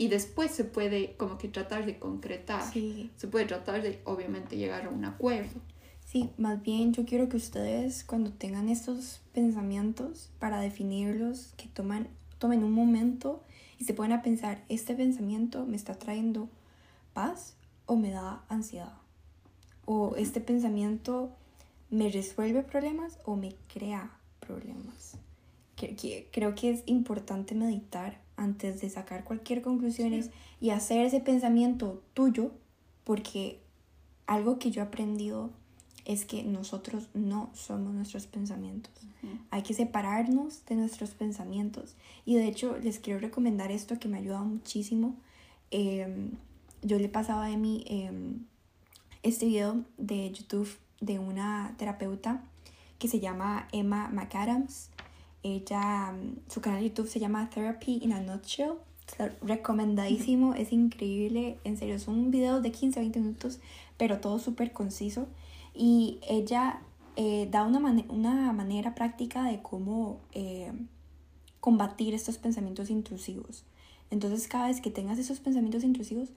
y 0.00 0.08
después 0.08 0.50
se 0.50 0.64
puede 0.64 1.14
como 1.18 1.36
que 1.36 1.48
tratar 1.48 1.84
de 1.84 1.98
concretar. 1.98 2.72
Se 2.72 3.28
puede 3.28 3.44
tratar 3.44 3.82
de, 3.82 4.00
obviamente, 4.06 4.56
llegar 4.56 4.86
a 4.86 4.88
un 4.88 5.04
acuerdo. 5.04 5.60
Sí, 6.06 6.30
más 6.38 6.62
bien 6.62 6.94
yo 6.94 7.04
quiero 7.04 7.28
que 7.28 7.36
ustedes 7.36 8.02
cuando 8.04 8.32
tengan 8.32 8.70
estos 8.70 9.20
pensamientos 9.34 10.30
para 10.38 10.58
definirlos, 10.58 11.52
que 11.58 11.68
toman, 11.68 12.08
tomen 12.38 12.64
un 12.64 12.72
momento 12.72 13.42
y 13.78 13.84
se 13.84 13.92
puedan 13.92 14.12
a 14.12 14.22
pensar, 14.22 14.64
¿este 14.70 14.94
pensamiento 14.94 15.66
me 15.66 15.76
está 15.76 15.92
trayendo 15.98 16.48
paz 17.12 17.56
o 17.84 17.94
me 17.96 18.10
da 18.10 18.42
ansiedad? 18.48 18.94
¿O 19.84 20.16
este 20.16 20.40
pensamiento 20.40 21.30
me 21.90 22.08
resuelve 22.08 22.62
problemas 22.62 23.18
o 23.26 23.36
me 23.36 23.54
crea 23.70 24.16
problemas? 24.40 25.18
Creo 25.76 26.54
que 26.54 26.70
es 26.70 26.84
importante 26.86 27.54
meditar 27.54 28.18
antes 28.40 28.80
de 28.80 28.90
sacar 28.90 29.24
cualquier 29.24 29.62
conclusión 29.62 30.12
y 30.60 30.70
hacer 30.70 31.04
ese 31.04 31.20
pensamiento 31.20 32.02
tuyo, 32.14 32.50
porque 33.04 33.60
algo 34.26 34.58
que 34.58 34.70
yo 34.70 34.82
he 34.82 34.84
aprendido 34.86 35.50
es 36.04 36.24
que 36.24 36.42
nosotros 36.42 37.08
no 37.14 37.50
somos 37.54 37.92
nuestros 37.94 38.26
pensamientos. 38.26 38.92
Hay 39.50 39.62
que 39.62 39.74
separarnos 39.74 40.64
de 40.64 40.74
nuestros 40.76 41.10
pensamientos. 41.10 41.94
Y 42.24 42.36
de 42.36 42.48
hecho 42.48 42.78
les 42.78 42.98
quiero 42.98 43.20
recomendar 43.20 43.70
esto 43.70 43.98
que 43.98 44.08
me 44.08 44.16
ha 44.16 44.20
ayudado 44.20 44.44
muchísimo. 44.44 45.14
Em, 45.70 46.32
yo 46.82 46.98
le 46.98 47.08
pasaba 47.08 47.46
a 47.46 47.56
mí 47.56 47.84
em, 47.86 48.46
este 49.22 49.46
video 49.46 49.84
de 49.98 50.32
YouTube 50.32 50.70
de 51.00 51.18
una 51.18 51.74
terapeuta 51.76 52.42
que 52.98 53.08
se 53.08 53.20
llama 53.20 53.68
Emma 53.72 54.08
McAdams. 54.08 54.90
Ella, 55.42 56.12
mm, 56.12 56.50
su 56.50 56.60
canal 56.60 56.80
de 56.80 56.88
YouTube 56.88 57.08
se 57.08 57.20
llama 57.20 57.48
Therapy 57.50 58.00
in 58.02 58.12
a 58.12 58.20
Nutshell. 58.20 58.74
recomendadísimo, 59.42 60.54
es 60.54 60.72
increíble, 60.72 61.58
en 61.64 61.76
serio, 61.76 61.96
es 61.96 62.06
un 62.06 62.30
video 62.30 62.60
de 62.60 62.70
15 62.70 63.00
a 63.00 63.02
20 63.02 63.18
minutos, 63.18 63.58
pero 63.96 64.20
todo 64.20 64.38
súper 64.38 64.72
conciso. 64.72 65.26
Y 65.74 66.20
ella 66.28 66.80
eh, 67.16 67.48
da 67.50 67.64
una, 67.64 67.80
una, 68.08 68.52
manera 68.52 68.94
práctica 68.94 69.42
de 69.42 69.62
cómo 69.62 70.20
eh, 70.32 70.72
combatir 71.58 72.14
estos 72.14 72.38
pensamientos 72.38 72.88
intrusivos. 72.88 73.64
Entonces, 74.10 74.46
cada 74.46 74.68
vez 74.68 74.80
que 74.80 74.90
tengas 74.90 75.18
esos 75.18 75.40
pensamientos 75.40 75.82
intrusivos, 75.82 76.28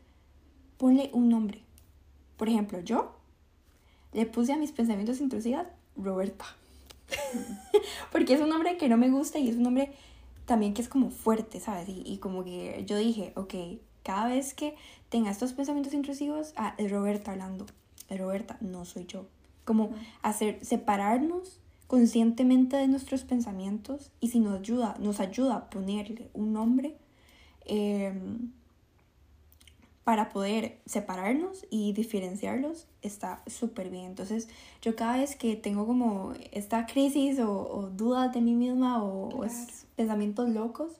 ponle 0.77 1.11
un 1.13 1.29
nombre. 1.29 1.61
Por 2.37 2.49
ejemplo, 2.49 2.79
yo 2.79 3.15
le 4.13 4.25
puse 4.25 4.53
a 4.53 4.57
mis 4.57 4.71
pensamientos 4.71 5.21
intrusivos 5.21 5.67
Roberta. 5.95 6.45
Porque 8.11 8.33
es 8.33 8.41
un 8.41 8.49
nombre 8.49 8.77
que 8.77 8.89
no 8.89 8.97
me 8.97 9.09
gusta 9.09 9.39
y 9.39 9.49
es 9.49 9.55
un 9.55 9.63
nombre 9.63 9.91
también 10.45 10.73
que 10.73 10.81
es 10.81 10.89
como 10.89 11.09
fuerte, 11.09 11.59
¿sabes? 11.59 11.87
Y, 11.87 12.17
como 12.17 12.43
que 12.43 12.83
yo 12.85 12.97
dije, 12.97 13.33
ok, 13.35 13.53
cada 14.03 14.27
vez 14.27 14.53
que 14.53 14.75
tenga 15.09 15.31
estos 15.31 15.53
pensamientos 15.53 15.93
intrusivos, 15.93 16.53
ah, 16.57 16.75
es 16.77 16.91
Roberta 16.91 17.31
hablando. 17.31 17.65
Es 18.09 18.19
Roberta, 18.19 18.57
no 18.59 18.85
soy 18.85 19.05
yo. 19.05 19.25
Como 19.63 19.91
hacer, 20.21 20.59
separarnos 20.63 21.59
conscientemente 21.87 22.75
de 22.75 22.87
nuestros 22.87 23.23
pensamientos 23.23 24.11
y 24.19 24.29
si 24.29 24.39
nos 24.39 24.59
ayuda, 24.59 24.95
nos 24.99 25.19
ayuda 25.19 25.55
a 25.55 25.69
ponerle 25.69 26.29
un 26.33 26.51
nombre, 26.51 26.97
eh, 27.65 28.13
para 30.03 30.29
poder 30.29 30.79
separarnos 30.85 31.65
y 31.69 31.93
diferenciarlos 31.93 32.87
está 33.01 33.41
súper 33.47 33.89
bien. 33.89 34.05
Entonces 34.05 34.49
yo 34.81 34.95
cada 34.95 35.17
vez 35.17 35.35
que 35.35 35.55
tengo 35.55 35.87
como 35.87 36.33
esta 36.51 36.85
crisis 36.85 37.39
o, 37.39 37.89
dudas 37.93 38.33
de 38.33 38.41
mí 38.41 38.53
misma 38.53 39.03
o, 39.03 39.45
pensamientos 39.95 40.49
locos, 40.49 40.99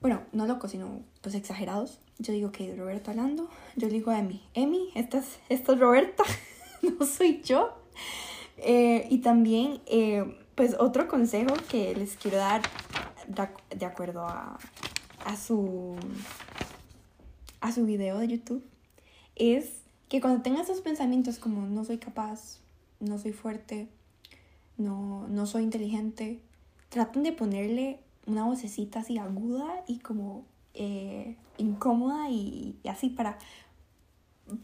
bueno, 0.00 0.22
no 0.32 0.46
locos, 0.46 0.70
sino 0.70 1.00
pues 1.20 1.34
exagerados, 1.34 2.00
yo 2.18 2.32
digo 2.32 2.52
que 2.52 2.74
Roberto 2.74 3.10
hablando, 3.10 3.48
yo 3.76 3.88
digo 3.88 4.10
a 4.10 4.18
Emi, 4.18 4.42
Emi, 4.54 4.90
esta 4.94 5.18
es, 5.18 5.38
esta 5.48 5.72
es 5.72 5.78
Roberta, 5.78 6.24
no 6.82 7.04
soy 7.04 7.42
yo. 7.42 7.74
Eh, 8.58 9.06
y 9.10 9.18
también, 9.18 9.80
eh, 9.86 10.38
pues 10.54 10.76
otro 10.78 11.08
consejo 11.08 11.54
que 11.68 11.94
les 11.94 12.16
quiero 12.16 12.38
dar 12.38 12.62
de, 13.76 13.84
acuerdo 13.84 14.22
a, 14.22 14.58
a 15.26 15.36
su 15.36 15.96
a 17.60 17.72
su 17.72 17.84
video 17.84 18.18
de 18.18 18.28
YouTube 18.28 18.64
es 19.34 19.82
que 20.08 20.20
cuando 20.20 20.42
tengan 20.42 20.62
esos 20.62 20.80
pensamientos 20.80 21.38
como 21.38 21.66
no 21.66 21.84
soy 21.84 21.98
capaz, 21.98 22.60
no 23.00 23.18
soy 23.18 23.32
fuerte, 23.32 23.88
no, 24.78 25.26
no 25.28 25.46
soy 25.46 25.62
inteligente, 25.62 26.40
traten 26.88 27.22
de 27.22 27.32
ponerle 27.32 28.00
una 28.26 28.44
vocecita 28.44 29.00
así 29.00 29.18
aguda 29.18 29.84
y 29.86 29.98
como 29.98 30.44
eh, 30.74 31.36
incómoda 31.58 32.28
y, 32.30 32.76
así 32.88 33.08
para 33.08 33.38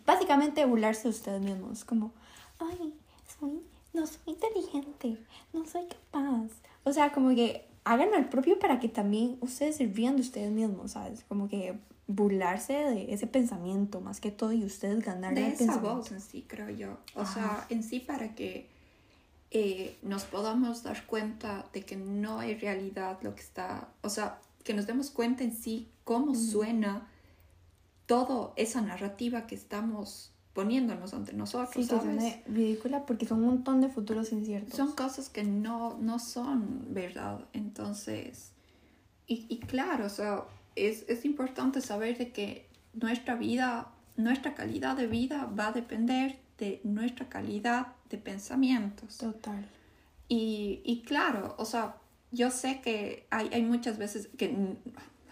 básicamente 0.07 0.65
burlarse 0.65 1.05
de 1.05 1.11
ustedes 1.11 1.41
mismos, 1.41 1.85
como, 1.85 2.13
ay, 2.59 2.95
soy, 3.39 3.63
no 3.93 4.07
soy 4.07 4.21
inteligente, 4.27 5.19
no 5.53 5.67
soy 5.67 5.87
capaz. 5.87 6.51
O 6.85 6.93
sea, 6.93 7.13
como 7.13 7.31
que 7.35 7.67
hagan 7.85 8.15
al 8.15 8.29
propio 8.29 8.59
para 8.59 8.79
que 8.79 8.89
también 8.89 9.39
ustedes 9.41 9.77
se 9.77 9.87
rían 9.87 10.17
de 10.17 10.23
ustedes 10.23 10.53
mismos, 10.53 10.93
¿sabes? 10.93 11.25
Como 11.29 11.49
que 11.49 11.79
burlarse 12.15 12.75
de 12.75 13.13
ese 13.13 13.27
pensamiento 13.27 14.01
más 14.01 14.21
que 14.21 14.31
todo 14.31 14.53
y 14.53 14.65
ustedes 14.65 15.05
ganar 15.05 15.35
de 15.35 15.49
esa 15.49 15.79
voz 15.79 16.13
en 16.13 16.21
sí 16.21 16.45
creo 16.47 16.71
yo. 16.71 16.99
O 17.15 17.27
sea 17.27 17.67
en 17.71 17.83
sí 17.83 18.01
para 18.01 18.35
que 18.35 18.69
eh, 19.51 19.99
nos 20.03 20.25
podamos 20.25 20.83
dar 20.83 21.05
cuenta 21.07 21.67
de 21.73 21.83
que 21.83 21.97
no 21.97 22.39
hay 22.39 22.55
realidad 22.55 23.19
lo 23.23 23.35
que 23.35 23.41
está 23.41 23.89
o 24.03 24.09
sea 24.09 24.41
que 24.65 24.75
nos 24.75 24.87
demos 24.87 25.11
cuenta 25.11 25.45
en 25.45 25.55
sí 25.55 25.89
cómo 26.05 26.35
suena 26.35 27.09
toda 28.07 28.53
esa 28.57 28.81
narrativa 28.81 29.47
que 29.47 29.55
estamos 29.55 30.33
poniéndonos 30.53 31.15
ante 31.15 31.33
nosotros 31.33 31.87
sí, 31.87 31.91
¿sabes? 31.91 32.45
ridícula 32.47 33.07
porque 33.07 33.27
son 33.27 33.41
un 33.41 33.47
montón 33.47 33.81
de 33.81 33.89
futuros 33.89 34.33
inciertos. 34.33 34.77
Son 34.77 34.93
cosas 34.93 35.29
que 35.29 35.45
no 35.45 35.97
no 35.99 36.19
son 36.19 36.87
verdad. 36.91 37.47
Entonces 37.53 38.53
y, 39.27 39.47
y 39.49 39.61
claro 39.61 40.07
o 40.07 40.11
sea 40.11 40.45
es, 40.77 41.05
es 41.09 41.25
importante 41.25 41.81
saber 41.81 42.19
de 42.19 42.31
que 42.33 42.67
nuestra 42.95 43.35
vida, 43.35 43.93
nuestra 44.17 44.55
calidad 44.55 44.97
de 44.97 45.07
vida 45.07 45.47
va 45.59 45.69
a 45.69 45.73
depender 45.73 46.39
de 46.59 46.81
nuestra 46.85 47.29
calidad 47.29 47.89
de 48.11 48.19
pensamientos. 48.19 49.19
Total. 49.19 49.67
Y, 50.29 50.81
y 50.85 51.03
claro, 51.03 51.55
o 51.59 51.65
sea, 51.65 51.97
yo 52.31 52.51
sé 52.51 52.81
que 52.81 53.27
hay, 53.31 53.51
hay, 53.53 53.63
muchas 53.63 53.99
veces 53.99 54.29
que 54.39 54.77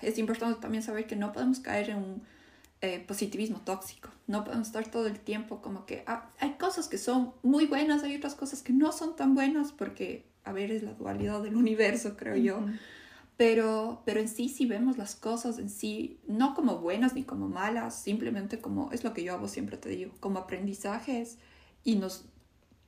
es 0.02 0.18
importante 0.18 0.60
también 0.60 0.82
saber 0.82 1.06
que 1.06 1.16
no 1.16 1.32
podemos 1.32 1.60
caer 1.60 1.90
en 1.90 1.96
un 1.96 2.22
eh, 2.82 3.04
positivismo 3.06 3.60
tóxico. 3.60 4.10
No 4.26 4.44
podemos 4.44 4.68
estar 4.68 4.86
todo 4.90 5.06
el 5.06 5.18
tiempo 5.18 5.60
como 5.62 5.86
que 5.86 6.02
ah, 6.06 6.30
hay 6.38 6.52
cosas 6.54 6.88
que 6.88 6.98
son 6.98 7.32
muy 7.42 7.66
buenas, 7.66 8.02
hay 8.02 8.16
otras 8.16 8.34
cosas 8.34 8.62
que 8.62 8.72
no 8.72 8.92
son 8.92 9.16
tan 9.16 9.34
buenas 9.34 9.72
porque, 9.72 10.26
a 10.44 10.52
ver, 10.52 10.70
es 10.70 10.82
la 10.82 10.94
dualidad 10.94 11.42
del 11.42 11.56
universo, 11.56 12.16
creo 12.16 12.36
yo. 12.36 12.60
Pero, 13.40 14.02
pero 14.04 14.20
en 14.20 14.28
sí, 14.28 14.50
si 14.50 14.66
vemos 14.66 14.98
las 14.98 15.16
cosas 15.16 15.58
en 15.58 15.70
sí, 15.70 16.18
no 16.28 16.54
como 16.54 16.76
buenas 16.76 17.14
ni 17.14 17.22
como 17.22 17.48
malas, 17.48 17.94
simplemente 17.98 18.58
como, 18.58 18.92
es 18.92 19.02
lo 19.02 19.14
que 19.14 19.24
yo 19.24 19.32
hago 19.32 19.48
siempre 19.48 19.78
te 19.78 19.88
digo, 19.88 20.12
como 20.20 20.40
aprendizajes 20.40 21.38
y 21.82 21.94
nos 21.94 22.26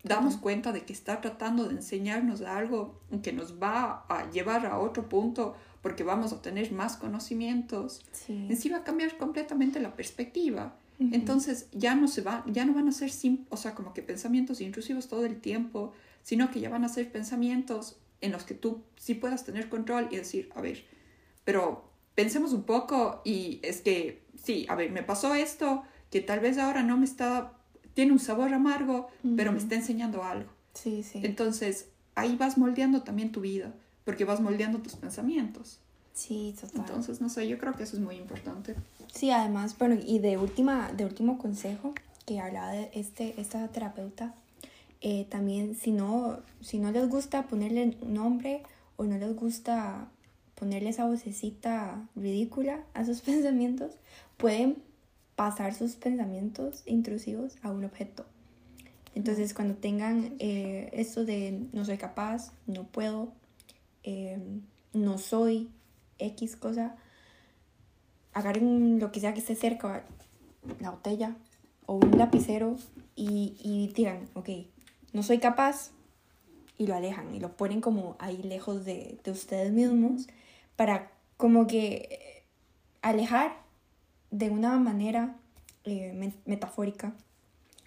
damos 0.03 0.37
cuenta 0.37 0.71
de 0.73 0.83
que 0.83 0.93
está 0.93 1.23
tratando 1.23 1.65
de 1.65 1.77
enseñarnos 1.77 2.43
algo 2.43 3.01
que 3.23 3.33
nos 3.33 3.55
va 3.55 4.05
a 4.11 4.31
llevar 4.31 4.67
a 4.67 4.79
otro 4.79 5.09
punto 5.09 5.55
porque 5.81 6.05
vamos 6.05 6.35
a 6.35 6.43
tener 6.43 6.71
más 6.71 6.99
conocimientos, 6.99 8.05
en 8.29 8.55
sí 8.55 8.69
va 8.69 8.77
a 8.77 8.85
cambiar 8.85 9.17
completamente 9.17 9.81
la 9.81 9.97
perspectiva. 9.97 10.77
Entonces 10.99 11.69
ya 11.73 11.95
no 11.95 12.09
se 12.09 12.21
va, 12.21 12.45
ya 12.47 12.67
no 12.67 12.75
van 12.75 12.89
a 12.89 12.93
ser, 12.93 13.11
o 13.49 13.57
sea, 13.57 13.75
como 13.75 13.95
que 13.95 14.03
pensamientos 14.03 14.61
intrusivos 14.61 15.09
todo 15.09 15.25
el 15.25 15.41
tiempo, 15.41 15.95
sino 16.23 16.51
que 16.51 16.61
ya 16.61 16.69
van 16.69 16.85
a 16.85 16.91
ser 16.91 17.11
pensamientos 17.11 17.97
en 18.23 18.33
los 18.33 18.45
que 18.45 18.55
tú 18.55 18.83
sí 18.97 19.15
puedas 19.15 19.45
tener 19.45 19.69
control 19.69 20.09
y 20.11 20.17
decir, 20.17 20.51
a 20.55 20.63
ver, 20.63 20.85
pero 21.45 21.85
pensemos 22.15 22.53
un 22.53 22.63
poco 22.63 23.21
y 23.25 23.61
es 23.63 23.83
que, 23.83 24.23
sí, 24.43 24.67
a 24.69 24.75
ver, 24.75 24.91
me 24.91 25.03
pasó 25.03 25.35
esto, 25.35 25.83
que 26.11 26.21
tal 26.21 26.41
vez 26.41 26.57
ahora 26.59 26.83
no 26.83 26.97
me 26.97 27.05
está, 27.05 27.53
tiene 27.95 28.13
un 28.13 28.19
sabor 28.19 28.55
amargo, 28.55 29.09
pero 29.37 29.53
me 29.53 29.59
está 29.59 29.75
enseñando 29.75 30.23
algo. 30.23 30.51
Sí, 30.75 31.03
sí. 31.03 31.21
Entonces, 31.23 31.89
ahí 32.15 32.37
vas 32.37 32.57
moldeando 32.57 33.03
también 33.03 33.33
tu 33.33 33.41
vida, 33.41 33.75
porque 34.05 34.25
vas 34.25 34.41
moldeando 34.41 34.79
tus 34.79 34.97
pensamientos. 34.97 35.81
Sí, 36.15 36.55
total. 36.61 36.81
Entonces, 36.81 37.21
no 37.21 37.29
sé, 37.29 37.49
yo 37.49 37.59
creo 37.59 37.75
que 37.75 37.83
eso 37.85 37.97
es 37.97 38.03
muy 38.03 38.17
importante. 38.17 38.75
Sí, 39.13 39.31
además, 39.31 39.77
bueno, 39.79 39.99
y 40.05 40.19
de 40.19 40.37
última, 40.37 40.93
de 40.93 41.05
último 41.05 41.39
consejo 41.39 41.95
que 42.27 42.41
hablaba 42.41 42.73
de 42.73 42.91
este, 42.95 43.41
esta 43.41 43.67
terapeuta, 43.69 44.35
eh, 45.05 45.27
también 45.29 45.75
si 45.75 45.91
no, 45.91 46.39
si 46.61 46.79
no 46.79 46.93
les 46.93 47.09
gusta 47.09 47.49
ponerle 47.49 47.97
un 48.01 48.15
nombre 48.15 48.63
o 48.97 49.05
no 49.05 49.19
les 49.19 49.35
gusta 49.35 50.09
ponerle 50.55 50.91
esa 50.91 51.07
vocecita 51.07 52.09
ridícula 52.15 52.85
a 52.95 53.05
sus 53.05 53.21
pensamientos, 53.23 53.97
pueden 54.37 54.77
pasar 55.35 55.75
sus 55.75 55.97
pensamientos 55.97 56.85
intrusivos 56.87 57.57
a 57.63 57.73
un 57.73 57.85
objeto. 57.85 58.25
Entonces, 59.17 59.55
cuando 59.55 59.75
tengan 59.75 60.37
eh, 60.39 60.89
esto 60.93 61.25
de 61.25 61.67
no 61.73 61.85
soy 61.85 61.99
capaz, 61.99 62.53
no 62.69 62.85
puedo, 62.85 63.33
eh, 64.05 64.39
no 64.93 65.19
soy 65.19 65.69
X 66.21 66.55
cosa, 66.55 66.95
agarren 68.33 69.01
lo 69.01 69.11
que 69.11 69.19
sea 69.19 69.35
que 69.35 69.41
esté 69.41 69.57
cerca, 69.57 70.05
la 70.79 70.91
botella 70.91 71.37
o 71.87 71.97
un 71.97 72.17
lapicero 72.17 72.77
y, 73.17 73.57
y 73.59 73.93
digan, 73.93 74.29
ok, 74.35 74.49
no 75.13 75.23
soy 75.23 75.39
capaz, 75.39 75.93
y 76.79 76.87
lo 76.87 76.95
alejan 76.95 77.35
y 77.35 77.41
lo 77.41 77.57
ponen 77.57 77.81
como 77.81 78.17
ahí 78.19 78.43
lejos 78.43 78.85
de, 78.85 79.19
de 79.23 79.31
ustedes 79.31 79.73
mismos 79.73 80.27
para 80.77 81.13
como 81.37 81.67
que 81.67 82.45
alejar 83.03 83.57
de 84.31 84.51
una 84.51 84.79
manera 84.79 85.37
eh, 85.85 86.33
metafórica 86.47 87.13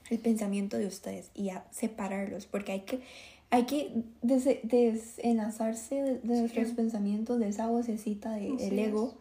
el 0.10 0.20
pensamiento 0.20 0.78
de 0.78 0.86
ustedes 0.86 1.32
y 1.34 1.50
a 1.50 1.66
separarlos 1.72 2.46
porque 2.46 2.72
hay 2.74 2.82
que 2.82 3.02
hay 3.50 3.66
que 3.66 4.04
des 4.22 4.46
desenlazarse 4.64 5.96
de, 5.96 6.20
nuestros 6.24 6.72
pensamientos 6.72 7.40
de 7.40 7.50
esa 7.50 7.68
vocecita 7.68 8.32
del 8.32 8.80
ego 8.80 9.16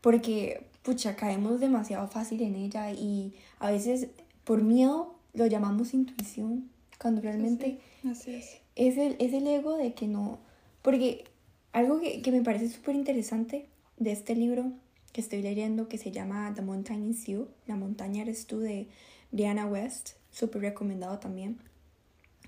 porque 0.00 0.66
pucha 0.82 1.16
caemos 1.16 1.60
demasiado 1.60 2.08
fácil 2.08 2.42
en 2.42 2.54
ella 2.54 2.92
y 2.92 3.34
a 3.58 3.70
veces 3.70 4.08
por 4.44 4.62
miedo 4.62 5.14
lo 5.34 5.46
llamamos 5.46 5.94
intuición 5.94 6.70
cuando 7.02 7.20
realmente 7.20 7.80
es. 8.04 8.26
Es, 8.74 8.96
el, 8.96 9.16
es 9.18 9.34
el 9.34 9.46
ego 9.46 9.76
de 9.76 9.92
que 9.92 10.08
no 10.08 10.38
porque 10.82 11.24
algo 11.72 12.00
que, 12.00 12.22
que 12.22 12.32
me 12.32 12.42
parece 12.42 12.68
súper 12.68 12.96
interesante 12.96 13.66
de 13.96 14.12
este 14.12 14.34
libro 14.34 14.72
que 15.12 15.20
estoy 15.20 15.42
leyendo 15.42 15.88
que 15.88 15.98
se 15.98 16.10
llama 16.10 16.52
The 16.54 16.62
Mountain 16.62 17.10
is 17.10 17.26
You, 17.26 17.48
La 17.66 17.76
montaña 17.76 18.22
eres 18.22 18.46
tú 18.46 18.60
de 18.60 18.88
Brianna 19.30 19.66
West, 19.66 20.10
súper 20.30 20.62
recomendado 20.62 21.18
también, 21.18 21.58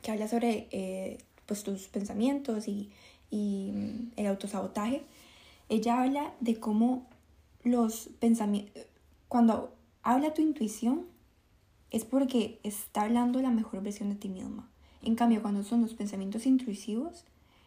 que 0.03 0.11
habla 0.11 0.29
sobre 0.29 0.67
eh, 0.71 1.19
pues, 1.47 1.63
tus 1.63 1.89
pensamientos 1.89 2.69
y, 2.69 2.91
y 3.31 3.71
mm, 3.73 4.13
el 4.17 4.27
autosabotaje. 4.27 5.03
Ella 5.69 6.03
habla 6.03 6.35
de 6.41 6.59
cómo 6.59 7.07
los 7.63 8.11
pensamientos, 8.19 8.87
cuando 9.29 9.75
habla 10.03 10.35
tu 10.35 10.43
intuición, 10.43 11.07
es 11.95 12.05
porque 12.05 12.59
está 12.65 13.03
hablando 13.03 13.41
la 13.41 13.51
mejor 13.51 13.81
versión 13.81 14.09
de 14.09 14.17
ti 14.17 14.29
misma. 14.29 14.69
En 15.01 15.15
cambio, 15.15 15.41
cuando 15.43 15.63
son 15.63 15.81
los 15.81 15.95
pensamientos 15.95 16.45
intrusivos, 16.45 17.25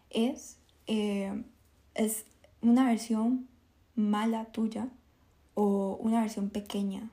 es, 0.10 0.58
eh, 0.86 1.46
es 1.96 2.26
una 2.62 2.88
versión 2.88 3.48
mala 3.96 4.44
tuya 4.52 4.90
o 5.54 5.98
una 6.02 6.20
versión 6.20 6.50
pequeña. 6.50 7.10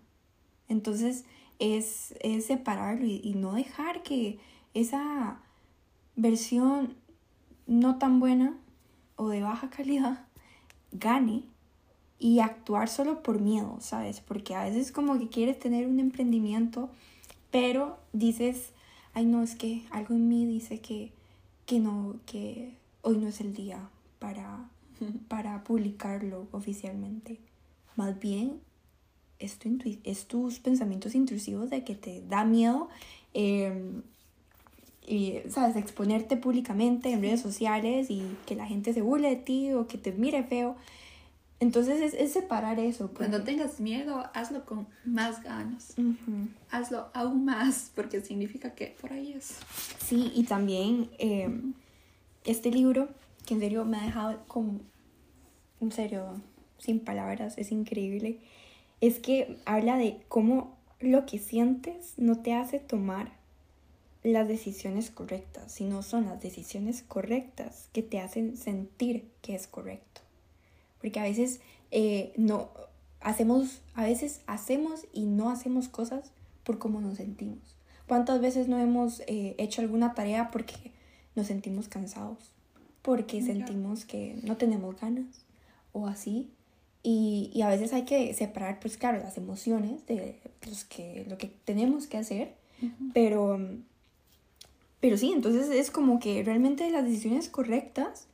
Entonces 0.69 1.25
es, 1.61 2.17
es 2.19 2.47
separarlo 2.47 3.07
y, 3.07 3.21
y, 3.23 3.35
no 3.35 3.53
dejar 3.53 4.03
que 4.03 4.41
esa 4.75 5.41
versión 6.17 6.97
no 7.69 7.99
tan 7.99 8.19
buena 8.19 8.59
o 9.15 9.29
de 9.29 9.41
baja 9.41 9.71
calidad 9.71 10.27
gane 10.91 11.45
y 12.25 12.41
actuar 12.41 12.89
solo 12.89 13.23
por 13.23 13.41
miedo, 13.41 13.77
¿sabes? 13.81 14.21
Porque 14.21 14.55
a 14.55 14.65
veces 14.65 14.93
como 14.93 15.19
que 15.19 15.29
quieres 15.29 15.59
tener 15.59 15.87
un 15.87 16.01
emprendimiento, 16.01 16.89
pero 17.51 17.99
dices, 18.15 18.71
ay 19.13 19.27
no, 19.27 19.43
es 19.43 19.55
que 19.55 19.83
algo 19.91 20.15
en 20.15 20.29
mí 20.29 20.47
dice 20.47 20.81
que, 20.81 21.13
que 21.67 21.81
no, 21.81 22.17
que 22.25 22.73
hoy 23.03 23.19
no 23.19 23.29
es 23.29 23.41
el 23.41 23.53
día 23.53 23.91
para 24.19 24.71
para 25.29 25.65
publicarlo 25.65 26.47
oficialmente. 26.53 27.39
Más 27.97 28.19
bien 28.19 28.61
es, 29.39 29.59
tu 29.59 29.69
es 30.05 30.27
tus 30.27 30.59
pensamientos 30.59 31.15
intrusivos 31.15 31.71
de 31.71 31.85
que 31.85 31.95
te 31.95 32.23
da 32.29 32.45
miedo 32.45 32.89
em, 33.35 34.03
y, 35.07 35.35
¿sabes? 35.51 35.77
Exponerte 35.77 36.37
públicamente 36.37 37.13
en 37.13 37.21
redes 37.21 37.41
sociales 37.41 38.11
y 38.11 38.23
que 38.47 38.55
la 38.55 38.67
gente 38.67 38.95
se 38.95 39.03
burle 39.03 39.31
de 39.31 39.37
ti 39.37 39.73
o 39.73 39.87
que 39.87 39.99
te 39.99 40.13
mire 40.13 40.43
feo. 40.45 40.77
Entonces 41.61 42.15
es, 42.15 42.33
separar 42.33 42.79
eso. 42.79 43.11
Cuando 43.15 43.43
tengas 43.43 43.81
miedo, 43.81 44.29
hazlo 44.35 44.65
con 44.67 44.87
más 45.05 45.43
ganas. 45.43 45.95
Hazlo 46.71 47.09
aún 47.15 47.45
más, 47.45 47.91
porque 47.95 48.21
significa 48.21 48.75
que 48.75 48.97
por 49.01 49.13
ahí 49.13 49.33
es. 49.33 49.57
Sí, 50.05 50.33
y 50.35 50.45
también 50.45 51.11
em, 51.19 51.75
este 52.45 52.71
libro 52.71 53.09
que 53.47 53.55
en 53.55 53.61
serio 53.61 53.85
me 53.85 53.99
ha 53.99 54.05
dejado 54.05 54.43
como, 54.47 54.81
en 55.81 55.93
serio, 55.93 56.41
sin 56.79 57.01
palabras, 57.01 57.55
es 57.57 57.73
increíble, 57.73 58.41
es 59.01 59.19
que 59.19 59.59
habla 59.65 59.97
de 59.97 60.21
cómo 60.29 60.77
lo 61.01 61.27
que 61.27 61.39
sientes 61.39 62.15
no 62.17 62.41
te 62.41 62.55
hace 62.55 62.79
tomar 62.79 63.33
las 64.23 64.49
decisiones 64.49 65.11
correctas, 65.11 65.71
sino 65.73 66.03
son 66.03 66.25
las 66.27 66.41
decisiones 66.41 67.03
correctas 67.03 67.91
que 67.93 68.03
te 68.03 68.21
hacen 68.21 68.57
sentir 68.57 69.31
que 69.43 69.55
es 69.55 69.67
correcto. 69.67 70.23
Porque 71.05 71.21
a 71.21 71.25
veces 71.25 71.61
eh, 71.91 72.33
no 72.39 72.71
hacemos, 73.21 73.83
a 73.95 74.05
veces 74.05 74.41
hacemos 74.47 75.07
y 75.13 75.27
no 75.27 75.51
hacemos 75.51 75.89
cosas 75.89 76.33
por 76.63 76.79
cómo 76.79 77.03
nos 77.03 77.19
sentimos. 77.19 77.77
¿Cuántas 78.09 78.41
veces 78.41 78.69
no 78.69 78.79
hemos 78.79 79.21
eh, 79.27 79.55
hecho 79.59 79.83
alguna 79.83 80.15
tarea 80.15 80.51
porque 80.51 80.93
nos 81.35 81.49
sentimos 81.49 81.89
cansados? 81.89 82.55
porque 83.05 83.43
sentimos 83.43 84.07
que 84.07 84.35
no 84.45 84.57
tenemos 84.57 84.99
ganas 84.99 85.27
o 85.93 86.07
así. 86.07 86.49
Y, 87.03 87.51
y, 87.53 87.61
a 87.61 87.69
veces 87.69 87.93
hay 87.93 88.07
que 88.07 88.33
separar, 88.33 88.81
pues 88.81 88.97
claro, 88.97 89.19
las 89.19 89.37
emociones 89.37 90.07
de 90.07 90.41
los 90.67 90.87
que, 90.87 91.27
lo 91.29 91.37
que 91.37 91.49
tenemos 91.67 92.07
que 92.07 92.17
hacer, 92.17 92.55
pero, 93.13 93.61
pero 95.01 95.19
sí, 95.19 95.33
entonces 95.33 95.69
es 95.69 95.91
como 95.91 96.19
que 96.19 96.43
realmente 96.43 96.91
las 96.91 97.05
decisiones 97.05 97.51
correctas 97.51 98.27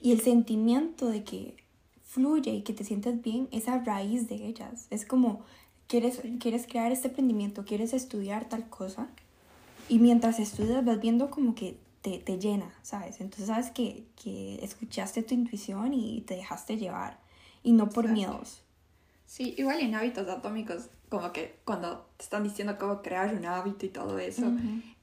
y 0.00 0.12
el 0.12 0.22
sentimiento 0.22 1.08
de 1.08 1.24
que 1.24 1.56
fluye 2.14 2.52
y 2.52 2.62
que 2.62 2.72
te 2.72 2.84
sientes 2.84 3.20
bien 3.20 3.48
es 3.50 3.68
a 3.68 3.78
raíz 3.78 4.28
de 4.28 4.36
ellas. 4.36 4.86
Es 4.90 5.04
como, 5.04 5.44
quieres, 5.88 6.20
quieres 6.38 6.66
crear 6.66 6.92
este 6.92 7.08
emprendimiento, 7.08 7.64
quieres 7.64 7.92
estudiar 7.92 8.48
tal 8.48 8.68
cosa, 8.68 9.08
y 9.88 9.98
mientras 9.98 10.38
estudias 10.38 10.84
vas 10.84 11.00
viendo 11.00 11.28
como 11.28 11.54
que 11.54 11.76
te, 12.00 12.38
llena, 12.38 12.70
¿sabes? 12.82 13.20
Entonces 13.20 13.46
sabes 13.46 13.70
que, 13.70 14.04
que, 14.22 14.62
escuchaste 14.62 15.22
tu 15.22 15.34
intuición 15.34 15.94
y 15.94 16.20
te 16.20 16.36
dejaste 16.36 16.76
llevar 16.76 17.18
y 17.62 17.72
no 17.72 17.88
por 17.88 18.08
miedos. 18.08 18.62
Sí, 19.26 19.54
igual 19.56 19.80
en 19.80 19.94
hábitos 19.94 20.28
atómicos, 20.28 20.90
como 21.08 21.32
que 21.32 21.56
cuando 21.64 22.06
te 22.18 22.24
están 22.24 22.44
diciendo 22.44 22.76
cómo 22.78 23.00
crear 23.00 23.34
un 23.34 23.46
hábito 23.46 23.86
y 23.86 23.88
todo 23.88 24.18
eso, 24.18 24.52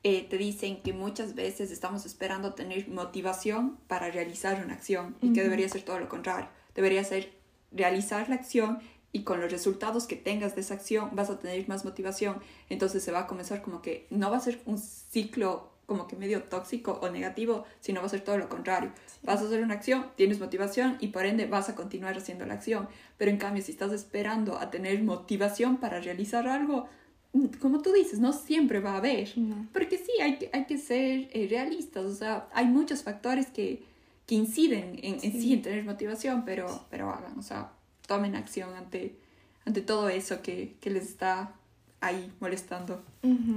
eh, 0.04 0.28
te 0.30 0.38
dicen 0.38 0.82
que 0.84 0.94
muchas 0.94 1.34
veces 1.34 1.72
estamos 1.72 2.06
esperando 2.06 2.54
tener 2.54 2.88
motivación 2.88 3.78
para 3.88 4.12
realizar 4.12 4.64
una 4.64 4.76
acción 4.76 5.16
y 5.22 5.34
que 5.34 5.42
debería 5.42 5.68
ser 5.70 5.82
todo 5.82 6.00
lo 6.00 6.08
contrario. 6.08 6.50
Debería 6.76 7.04
ser 7.04 7.34
realizar 7.72 8.30
la 8.30 8.36
acción 8.36 8.80
y 9.14 9.24
con 9.24 9.42
los 9.42 9.52
resultados 9.52 10.08
que 10.08 10.16
tengas 10.16 10.56
de 10.56 10.62
esa 10.62 10.76
acción 10.76 11.10
vas 11.14 11.30
a 11.30 11.40
tener 11.40 11.68
más 11.68 11.84
motivación. 11.84 12.38
Entonces 12.70 13.04
se 13.04 13.12
va 13.12 13.22
a 13.22 13.28
comenzar 13.28 13.62
como 13.62 13.82
que 13.82 14.08
no 14.10 14.32
va 14.32 14.38
a 14.38 14.42
ser 14.42 14.62
un 14.66 14.78
ciclo 14.78 15.72
como 15.86 16.08
que 16.08 16.16
medio 16.16 16.44
tóxico 16.44 17.00
o 17.02 17.10
negativo, 17.10 17.66
sino 17.82 18.00
va 18.00 18.06
a 18.06 18.10
ser 18.10 18.22
todo 18.22 18.38
lo 18.38 18.48
contrario. 18.48 18.94
Vas 19.24 19.42
a 19.42 19.46
hacer 19.46 19.62
una 19.62 19.74
acción, 19.74 20.06
tienes 20.16 20.40
motivación 20.40 20.96
y 21.02 21.08
por 21.08 21.26
ende 21.26 21.48
vas 21.48 21.68
a 21.68 21.76
continuar 21.76 22.18
haciendo 22.18 22.46
la 22.46 22.54
acción. 22.54 22.88
Pero 23.18 23.30
en 23.30 23.38
cambio, 23.38 23.62
si 23.62 23.74
estás 23.74 23.92
esperando 23.92 24.58
a 24.58 24.72
tener 24.72 25.04
motivación 25.04 25.78
para 25.78 26.00
realizar 26.00 26.48
algo, 26.48 26.88
mm, 27.34 27.48
como 27.60 27.82
tú 27.82 27.92
dices, 27.92 28.20
no 28.20 28.32
siempre 28.32 28.80
va 28.80 28.94
a 28.94 28.98
haber. 28.98 29.34
Porque 29.74 29.98
sí, 29.98 30.14
hay 30.22 30.38
que, 30.38 30.50
hay 30.54 30.64
que 30.64 30.78
ser 30.78 31.30
eh, 31.34 31.48
realistas. 31.50 32.06
O 32.06 32.16
sea, 32.16 32.48
hay 32.54 32.68
muchos 32.68 33.04
factores 33.04 33.48
que, 33.48 33.84
que 34.32 34.36
inciden 34.36 34.98
en 35.04 35.20
sí. 35.20 35.52
en 35.52 35.62
tener 35.62 35.84
motivación, 35.84 36.46
pero, 36.46 36.86
pero 36.90 37.10
hagan, 37.10 37.38
o 37.38 37.42
sea, 37.42 37.74
tomen 38.08 38.38
acción 38.38 38.74
ante, 38.76 39.18
ante 39.66 39.82
todo 39.82 40.08
eso 40.08 40.42
que, 40.42 40.78
que 40.80 40.90
les 40.90 41.04
está 41.04 41.52
ahí 42.00 42.32
molestando 42.40 43.04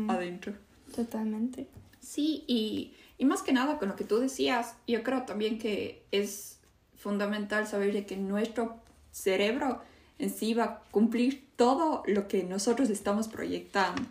adentro. 0.09 0.53
Totalmente. 0.93 1.69
Sí, 2.01 2.43
y, 2.49 2.93
y, 3.19 3.25
más 3.25 3.43
que 3.43 3.53
nada 3.53 3.79
con 3.79 3.89
lo 3.89 3.95
que 3.95 4.03
tú 4.03 4.19
decías, 4.19 4.75
yo 4.89 5.05
creo 5.05 5.23
también 5.23 5.61
que 5.61 6.03
es 6.11 6.59
fundamental 6.97 7.69
saber 7.69 7.93
de 7.93 8.05
que 8.05 8.17
nuestro 8.17 8.75
cerebro 9.13 9.81
en 10.19 10.31
sí 10.31 10.55
va 10.55 10.65
a 10.65 10.81
cumplir 10.91 11.47
todo 11.55 12.03
lo 12.09 12.27
que 12.27 12.43
nosotros 12.43 12.91
estamos 12.91 13.29
proyectando. 13.29 14.03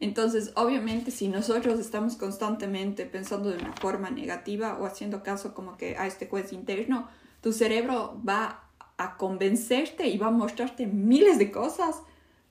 Entonces, 0.00 0.52
obviamente, 0.54 1.10
si 1.10 1.28
nosotros 1.28 1.80
estamos 1.80 2.16
constantemente 2.16 3.04
pensando 3.04 3.50
de 3.50 3.58
una 3.58 3.72
forma 3.72 4.10
negativa 4.10 4.78
o 4.80 4.86
haciendo 4.86 5.22
caso 5.22 5.54
como 5.54 5.76
que 5.76 5.96
a 5.96 6.06
este 6.06 6.28
juez 6.28 6.52
interno, 6.52 7.08
tu 7.40 7.52
cerebro 7.52 8.20
va 8.26 8.64
a 8.96 9.16
convencerte 9.16 10.08
y 10.08 10.18
va 10.18 10.28
a 10.28 10.30
mostrarte 10.30 10.86
miles 10.86 11.38
de 11.38 11.50
cosas 11.50 11.96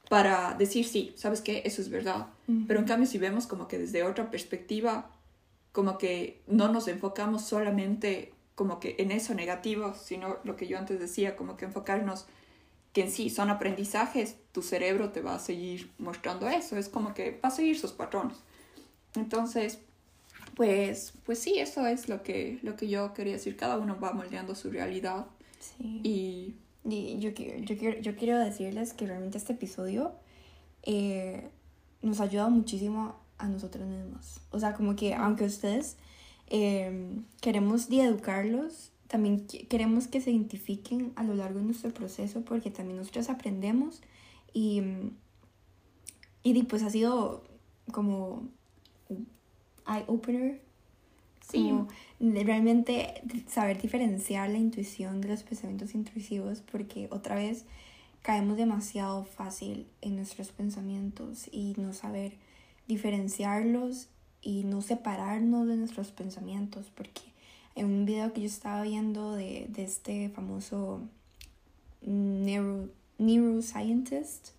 para 0.10 0.56
decir, 0.58 0.86
sí, 0.86 1.14
sabes 1.16 1.42
que 1.42 1.62
eso 1.66 1.82
es 1.82 1.90
verdad. 1.90 2.28
Pero 2.68 2.80
en 2.80 2.86
cambio, 2.86 3.08
si 3.08 3.18
vemos 3.18 3.46
como 3.46 3.68
que 3.68 3.78
desde 3.78 4.04
otra 4.04 4.32
perspectiva, 4.32 5.10
como 5.74 5.98
que 5.98 6.42
no 6.48 6.70
nos 6.70 6.88
enfocamos 6.88 7.44
solamente 7.44 8.34
como 8.56 8.80
que 8.80 8.96
en 9.00 9.12
eso 9.12 9.34
negativo, 9.34 9.94
sino 9.94 10.38
lo 10.44 10.56
que 10.56 10.68
yo 10.68 10.78
antes 10.78 11.00
decía, 11.00 11.36
como 11.36 11.58
que 11.58 11.66
enfocarnos 11.66 12.26
que 12.98 13.04
en 13.04 13.12
sí 13.12 13.30
son 13.30 13.52
aprendizajes, 13.52 14.38
tu 14.52 14.64
cerebro 14.64 15.12
te 15.12 15.22
va 15.22 15.36
a 15.36 15.40
seguir 15.40 15.92
mostrando 16.00 16.50
eso, 16.50 16.78
es 16.78 16.90
como 16.90 17.14
que 17.14 17.40
va 17.46 17.50
a 17.50 17.52
seguir 17.52 17.78
sus 17.78 17.92
patrones. 17.92 18.38
Entonces, 19.14 19.78
pues, 20.56 21.14
pues 21.24 21.38
sí, 21.38 21.60
eso 21.60 21.86
es 21.86 22.10
lo 22.10 22.24
que, 22.24 22.58
lo 22.64 22.76
que 22.76 22.90
yo 22.90 23.14
quería 23.14 23.34
decir, 23.34 23.56
cada 23.56 23.78
uno 23.78 24.00
va 24.00 24.14
moldeando 24.14 24.56
su 24.56 24.72
realidad. 24.72 25.28
Sí. 25.60 26.02
Y, 26.84 27.20
yo, 27.20 27.30
yo, 27.30 27.78
quiero, 27.78 28.02
yo 28.02 28.16
quiero 28.16 28.40
decirles 28.40 28.94
que 28.94 29.06
realmente 29.06 29.38
este 29.38 29.54
episodio 29.54 30.16
eh, 30.82 31.52
nos 32.02 32.20
ha 32.20 32.24
ayudado 32.24 32.50
muchísimo 32.50 33.16
a 33.38 33.48
nosotros 33.48 33.86
mismos. 33.86 34.40
O 34.50 34.60
sea, 34.60 34.74
como 34.74 34.96
que 34.96 35.14
aunque 35.14 35.44
ustedes 35.44 35.98
eh, 36.48 37.16
queremos 37.42 37.92
educarlos, 37.92 38.92
también 39.08 39.48
queremos 39.70 40.08
que 40.08 40.22
se 40.22 40.32
identifiquen 40.32 41.14
a 41.16 41.24
lo 41.24 41.34
largo 41.34 41.60
de 41.60 41.66
nuestro 41.66 41.94
proceso 41.94 42.42
porque 42.42 42.72
también 42.72 42.98
nosotros 42.98 43.30
aprendemos 43.30 44.02
y, 44.54 44.82
y 46.44 46.64
pues 46.64 46.84
ha 46.84 46.90
sido 46.90 47.44
como 47.92 48.44
eye-opener. 49.88 50.62
Sí. 51.50 51.72
realmente 52.20 53.22
saber 53.48 53.82
diferenciar 53.82 54.50
la 54.50 54.58
intuición 54.58 55.22
de 55.22 55.30
los 55.30 55.44
pensamientos 55.44 55.96
intrusivos 55.96 56.60
porque 56.60 57.08
otra 57.10 57.36
vez 57.36 57.64
caemos 58.22 58.58
demasiado 58.58 59.24
fácil 59.24 59.88
en 60.02 60.18
nuestros 60.18 60.50
pensamientos 60.50 61.48
y 61.50 61.74
no 61.78 61.94
saber 61.94 62.34
diferenciarlos 62.86 64.10
y 64.42 64.66
no 64.66 64.82
separarnos 64.82 65.68
de 65.68 65.78
nuestros 65.78 66.12
pensamientos 66.12 66.92
porque 66.94 67.22
en 67.78 67.86
un 67.86 68.06
video 68.06 68.34
que 68.34 68.42
yo 68.42 68.48
estaba 68.48 68.82
viendo 68.82 69.34
de, 69.34 69.68
de 69.70 69.84
este 69.84 70.30
famoso 70.30 71.02
neuro, 72.02 72.90
neuroscientist, 73.20 74.50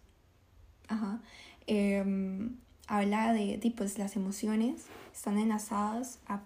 ajá, 0.86 1.20
em, 1.66 2.56
habla 2.86 3.32
de, 3.32 3.58
de, 3.58 3.70
pues 3.72 3.98
las 3.98 4.14
emociones 4.16 4.86
están 5.12 5.36
enlazadas 5.38 6.20
a, 6.26 6.40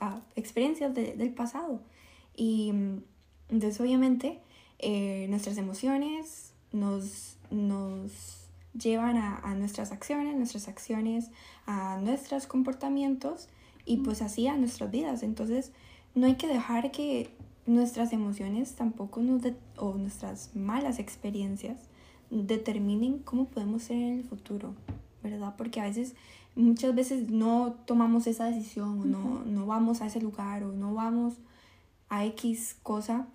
a 0.00 0.20
experiencias 0.36 0.94
del 0.94 1.34
pasado 1.34 1.80
y 2.36 2.72
entonces 3.48 3.80
obviamente 3.80 4.40
eh, 4.78 5.26
nuestras 5.28 5.58
emociones 5.58 6.52
nos, 6.72 7.36
nos 7.50 8.12
llevan 8.72 9.16
a, 9.16 9.38
a, 9.38 9.54
nuestras 9.54 9.92
acciones, 9.92 10.36
nuestras 10.36 10.68
acciones 10.68 11.30
a 11.66 11.98
nuestros 12.00 12.46
comportamientos 12.46 13.48
y 13.84 13.98
pues 13.98 14.22
así 14.22 14.46
a 14.46 14.56
nuestras 14.56 14.90
vidas. 14.90 15.22
Entonces, 15.22 15.72
no 16.14 16.26
hay 16.26 16.36
que 16.36 16.46
dejar 16.46 16.90
que 16.90 17.30
nuestras 17.66 18.12
emociones 18.12 18.74
tampoco 18.74 19.20
nos 19.20 19.42
o 19.76 19.94
nuestras 19.94 20.54
malas 20.54 20.98
experiencias 20.98 21.78
determinen 22.30 23.18
cómo 23.20 23.46
podemos 23.46 23.84
ser 23.84 23.96
en 23.96 24.18
el 24.18 24.24
futuro, 24.24 24.74
¿verdad? 25.22 25.54
Porque 25.56 25.80
a 25.80 25.84
veces, 25.84 26.14
muchas 26.54 26.94
veces 26.94 27.30
no 27.30 27.76
tomamos 27.86 28.26
esa 28.26 28.46
decisión 28.46 29.00
o 29.00 29.04
no, 29.04 29.44
no 29.44 29.66
vamos 29.66 30.00
a 30.00 30.06
ese 30.06 30.20
lugar 30.20 30.64
o 30.64 30.72
no 30.72 30.94
vamos 30.94 31.34
a 32.08 32.24
X 32.26 32.76
cosa 32.82 33.26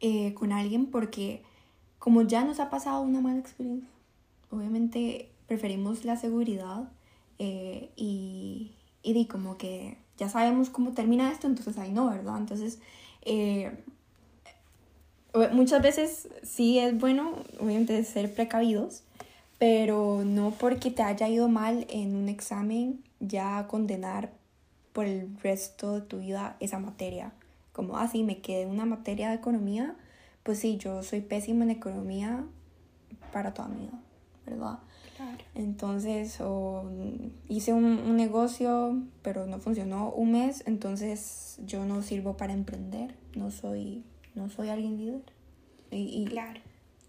eh, 0.00 0.34
con 0.34 0.52
alguien 0.52 0.86
porque 0.86 1.42
como 1.98 2.22
ya 2.22 2.44
nos 2.44 2.60
ha 2.60 2.70
pasado 2.70 3.02
una 3.02 3.20
mala 3.20 3.38
experiencia, 3.38 3.88
obviamente 4.50 5.30
preferimos 5.46 6.04
la 6.04 6.16
seguridad 6.16 6.90
eh, 7.38 7.90
y, 7.96 8.72
y 9.02 9.12
di 9.12 9.26
como 9.26 9.58
que 9.58 9.98
ya 10.18 10.28
sabemos 10.28 10.68
cómo 10.68 10.92
termina 10.92 11.30
esto, 11.30 11.46
entonces 11.46 11.78
ahí 11.78 11.92
no, 11.92 12.10
¿verdad? 12.10 12.36
Entonces, 12.38 12.80
eh, 13.22 13.72
muchas 15.52 15.80
veces 15.82 16.28
sí 16.42 16.78
es 16.78 16.98
bueno, 16.98 17.34
obviamente, 17.60 18.02
ser 18.04 18.34
precavidos, 18.34 19.04
pero 19.58 20.22
no 20.24 20.50
porque 20.50 20.90
te 20.90 21.02
haya 21.02 21.28
ido 21.28 21.48
mal 21.48 21.86
en 21.88 22.16
un 22.16 22.28
examen 22.28 23.02
ya 23.20 23.66
condenar 23.68 24.32
por 24.92 25.06
el 25.06 25.36
resto 25.40 25.94
de 25.94 26.00
tu 26.02 26.18
vida 26.18 26.56
esa 26.60 26.78
materia. 26.78 27.32
Como, 27.72 27.96
así 27.96 28.22
ah, 28.22 28.24
me 28.24 28.40
quedé 28.40 28.66
una 28.66 28.84
materia 28.84 29.28
de 29.28 29.36
economía, 29.36 29.94
pues 30.42 30.58
sí, 30.58 30.78
yo 30.78 31.02
soy 31.02 31.20
pésima 31.20 31.64
en 31.64 31.70
economía 31.70 32.44
para 33.32 33.54
toda 33.54 33.68
mi 33.68 33.82
vida, 33.82 34.00
¿verdad? 34.46 34.78
Entonces, 35.54 36.40
o 36.40 36.90
hice 37.48 37.72
un, 37.72 38.16
negocio, 38.16 39.02
pero 39.22 39.46
no 39.46 39.58
funcionó 39.58 40.10
un 40.10 40.32
mes, 40.32 40.62
entonces 40.66 41.58
yo 41.64 41.84
no 41.84 42.02
sirvo 42.02 42.36
para 42.36 42.52
emprender, 42.52 43.14
no 43.34 43.50
soy, 43.50 44.04
no 44.34 44.48
soy 44.50 44.68
alguien 44.68 44.96
líder. 44.96 45.22
Y, 45.90 46.26
Claro. 46.26 46.60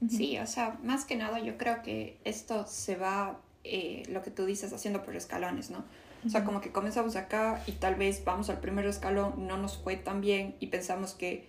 Sí, 0.07 0.37
o 0.37 0.47
sea, 0.47 0.79
más 0.81 1.03
que 1.03 1.17
nada 1.17 1.39
yo 1.39 1.57
creo 1.57 1.81
que 1.81 2.17
esto 2.23 2.65
se 2.67 2.95
va, 2.95 3.41
eh, 3.65 4.03
lo 4.09 4.21
que 4.21 4.31
tú 4.31 4.45
dices, 4.45 4.71
haciendo 4.71 5.03
por 5.03 5.15
escalones, 5.15 5.69
¿no? 5.69 5.83
O 6.25 6.29
sea, 6.29 6.43
como 6.43 6.61
que 6.61 6.71
comenzamos 6.71 7.15
acá 7.15 7.63
y 7.65 7.73
tal 7.73 7.95
vez 7.95 8.23
vamos 8.25 8.49
al 8.49 8.59
primer 8.59 8.85
escalón, 8.85 9.47
no 9.47 9.57
nos 9.57 9.77
fue 9.77 9.95
tan 9.95 10.21
bien 10.21 10.55
y 10.59 10.67
pensamos 10.67 11.13
que 11.13 11.47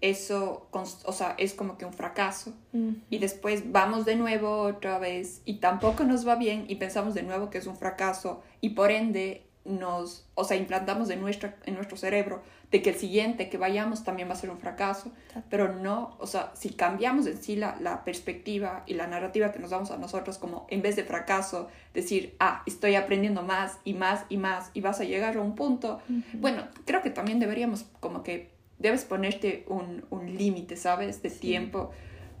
eso, 0.00 0.68
o 0.70 1.12
sea, 1.12 1.34
es 1.38 1.54
como 1.54 1.78
que 1.78 1.84
un 1.84 1.92
fracaso. 1.92 2.52
Y 3.08 3.18
después 3.18 3.70
vamos 3.72 4.04
de 4.04 4.16
nuevo 4.16 4.62
otra 4.62 4.98
vez 4.98 5.42
y 5.44 5.54
tampoco 5.54 6.04
nos 6.04 6.26
va 6.26 6.34
bien 6.34 6.64
y 6.68 6.74
pensamos 6.76 7.14
de 7.14 7.22
nuevo 7.22 7.50
que 7.50 7.58
es 7.58 7.66
un 7.66 7.76
fracaso 7.76 8.42
y 8.60 8.70
por 8.70 8.90
ende 8.90 9.46
nos, 9.64 10.26
o 10.34 10.44
sea, 10.44 10.56
implantamos 10.56 11.08
de 11.08 11.16
nuestra, 11.16 11.56
en 11.64 11.74
nuestro 11.74 11.96
cerebro 11.96 12.42
de 12.70 12.82
que 12.82 12.90
el 12.90 12.96
siguiente 12.96 13.48
que 13.48 13.56
vayamos 13.56 14.04
también 14.04 14.28
va 14.28 14.32
a 14.32 14.36
ser 14.36 14.50
un 14.50 14.58
fracaso, 14.58 15.12
pero 15.48 15.72
no, 15.72 16.16
o 16.18 16.26
sea, 16.26 16.50
si 16.54 16.70
cambiamos 16.70 17.26
en 17.26 17.40
sí 17.40 17.56
la, 17.56 17.76
la, 17.80 18.04
perspectiva 18.04 18.82
y 18.86 18.94
la 18.94 19.06
narrativa 19.06 19.52
que 19.52 19.60
nos 19.60 19.70
damos 19.70 19.90
a 19.90 19.96
nosotros 19.96 20.38
como 20.38 20.66
en 20.68 20.82
vez 20.82 20.96
de 20.96 21.04
fracaso, 21.04 21.68
decir, 21.94 22.34
ah, 22.40 22.62
estoy 22.66 22.96
aprendiendo 22.96 23.42
más 23.42 23.78
y 23.84 23.94
más 23.94 24.24
y 24.28 24.38
más 24.38 24.70
y 24.74 24.80
vas 24.80 25.00
a 25.00 25.04
llegar 25.04 25.36
a 25.36 25.40
un 25.40 25.54
punto, 25.54 26.00
bueno, 26.34 26.64
creo 26.84 27.00
que 27.00 27.10
también 27.10 27.38
deberíamos 27.38 27.86
como 28.00 28.22
que 28.22 28.53
debes 28.78 29.04
ponerte 29.04 29.64
un, 29.68 30.04
un 30.10 30.36
límite, 30.36 30.76
¿sabes? 30.76 31.22
De 31.22 31.30
tiempo, 31.30 31.90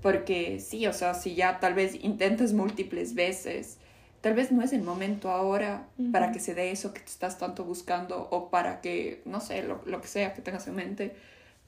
porque 0.02 0.60
sí, 0.60 0.86
o 0.86 0.92
sea, 0.92 1.14
si 1.14 1.34
ya 1.34 1.60
tal 1.60 1.74
vez 1.74 1.94
intentas 2.04 2.52
múltiples 2.52 3.14
veces, 3.14 3.78
tal 4.20 4.34
vez 4.34 4.52
no 4.52 4.62
es 4.62 4.72
el 4.72 4.82
momento 4.82 5.30
ahora 5.30 5.86
para 6.12 6.32
que 6.32 6.40
se 6.40 6.54
dé 6.54 6.70
eso 6.70 6.94
que 6.94 7.00
te 7.00 7.10
estás 7.10 7.38
tanto 7.38 7.64
buscando 7.64 8.28
o 8.30 8.50
para 8.50 8.80
que, 8.80 9.22
no 9.24 9.40
sé, 9.40 9.62
lo, 9.62 9.82
lo, 9.84 10.00
que 10.00 10.08
sea 10.08 10.34
que 10.34 10.42
tengas 10.42 10.66
en 10.66 10.74
mente, 10.74 11.14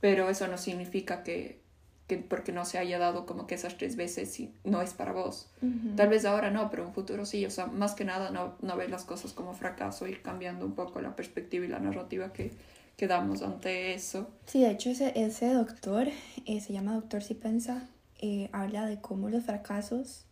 pero 0.00 0.29
eso 0.29 0.46
no 0.48 0.59
significa 0.59 1.22
que, 1.22 1.61
que 2.07 2.18
porque 2.18 2.52
no 2.52 2.64
se 2.64 2.79
haya 2.79 2.98
dado 2.98 3.26
como 3.26 3.46
que 3.46 3.57
esas 3.57 3.76
tres 3.76 3.96
veces 3.96 4.38
y 4.38 4.55
no 4.64 4.81
es 4.81 4.94
para 4.94 5.12
vos. 5.12 5.50
Tal 5.96 6.09
vez 6.09 6.24
ahora 6.24 6.50
no, 6.50 6.70
pero 6.70 6.87
en 6.87 6.94
futuro 6.94 7.26
sí, 7.26 7.44
o 7.44 7.50
sea, 7.50 7.66
más 7.66 7.94
que 7.94 8.05
nada 8.05 8.31
no, 8.31 8.57
no 8.61 8.76
ver 8.76 8.90
las 8.90 9.05
cosas 9.05 9.33
como 9.33 9.55
fracaso, 9.55 10.07
ir 10.07 10.22
cambiando 10.22 10.64
un 10.64 10.74
poco 10.74 11.00
la 11.00 11.16
perspectiva 11.16 11.64
y 11.64 11.68
la 11.68 11.79
narrativa 11.79 12.33
que, 12.33 12.52
quedamos 12.96 13.42
ante 13.42 13.94
eso. 13.94 14.30
Sí, 14.46 14.62
de 14.62 14.70
hecho 14.70 14.90
ese, 14.90 15.12
ese 15.14 15.52
doctor, 15.52 16.09
eh, 16.46 16.61
se 16.61 16.72
llama 16.72 16.94
Doctor 16.94 17.22
Sipensa, 17.22 17.88
eh, 18.18 18.48
habla 18.52 18.87
de 18.87 19.00
cómo 19.00 19.28
los 19.28 19.44
fracasos 19.44 20.24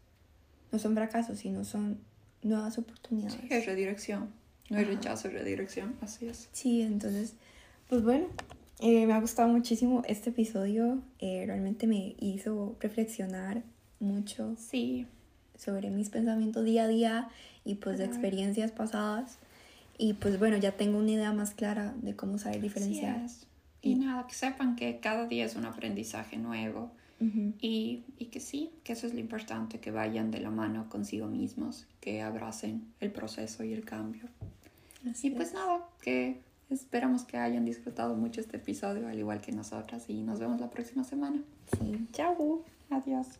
no 0.73 0.79
son 0.79 0.95
fracasos, 0.95 1.39
sino 1.39 1.65
son 1.65 2.01
nuevas 2.43 2.79
oportunidades. 2.79 3.39
Sí, 3.41 3.47
es 3.51 3.67
redirección. 3.67 4.31
No 4.71 4.79
hay 4.79 4.85
rechazo, 4.85 5.29
es 5.29 5.35
redirección, 5.35 5.95
así 6.01 6.27
es. 6.27 6.49
Sí, 6.53 6.83
entonces, 6.83 7.35
pues 7.89 8.03
bueno, 8.03 8.27
eh, 8.81 9.07
me 9.07 9.13
ha 9.13 9.21
gustado 9.21 9.49
muchísimo 9.49 10.03
este 10.09 10.31
episodio. 10.31 11.01
realmente 11.21 11.87
me 11.87 12.17
hizo 12.19 12.77
reflexionar 12.81 13.63
mucho. 14.01 14.57
Sí. 14.59 15.07
Sobre 15.57 15.91
mis 15.91 16.09
pensamientos 16.11 16.65
día 16.65 16.85
a 16.85 16.89
día 16.89 17.29
y 17.65 17.77
pues 17.77 17.99
de 17.99 18.07
experiencias 18.07 18.73
pasadas. 18.73 19.39
Y 19.99 20.15
pues 20.15 20.39
bueno, 20.39 20.57
ya 20.57 20.73
tengo 20.73 20.99
una 20.99 21.13
idea 21.13 21.33
más 21.33 21.55
clara 21.55 21.95
de 22.03 22.17
cómo 22.17 22.39
saber 22.39 22.61
diferenciar. 22.61 23.27
Y, 23.81 23.97
nada, 23.97 24.27
que 24.27 24.35
sepan 24.35 24.77
que 24.77 24.99
cada 24.99 25.27
día 25.27 25.45
es 25.45 25.57
un 25.57 25.67
aprendizaje 25.67 26.37
nuevo. 26.37 26.93
y, 27.61 28.05
y, 28.19 28.27
que 28.27 28.41
sí, 28.41 28.71
que 28.83 28.93
eso 28.93 29.07
es 29.07 29.15
lo 29.15 29.21
importante, 29.21 29.81
que 29.81 29.91
vayan 29.91 30.31
de 30.31 30.41
la 30.41 30.51
mano 30.51 30.91
consigo 30.91 31.27
mismos, 31.27 31.87
que 32.01 32.21
abracen 32.21 32.93
el 33.01 33.13
proceso 33.13 33.65
y 33.65 33.73
el 33.73 33.85
cambio. 33.85 34.25
y 35.23 35.31
pues 35.31 35.55
nada, 35.55 35.89
que 36.03 36.43
Esperamos 36.71 37.25
que 37.25 37.37
hayan 37.37 37.65
disfrutado 37.65 38.15
mucho 38.17 38.41
este 38.41 38.57
episodio, 38.57 39.09
al 39.09 39.19
igual 39.19 39.41
que 39.41 39.53
nosotras, 39.53 40.09
y 40.09 40.23
nos 40.23 40.41
vemos 40.41 40.61
la 40.61 40.71
próxima 40.71 41.05
semana. 41.05 41.43
Sí. 41.79 42.09
Chao. 42.13 42.65
Adiós. 42.91 43.39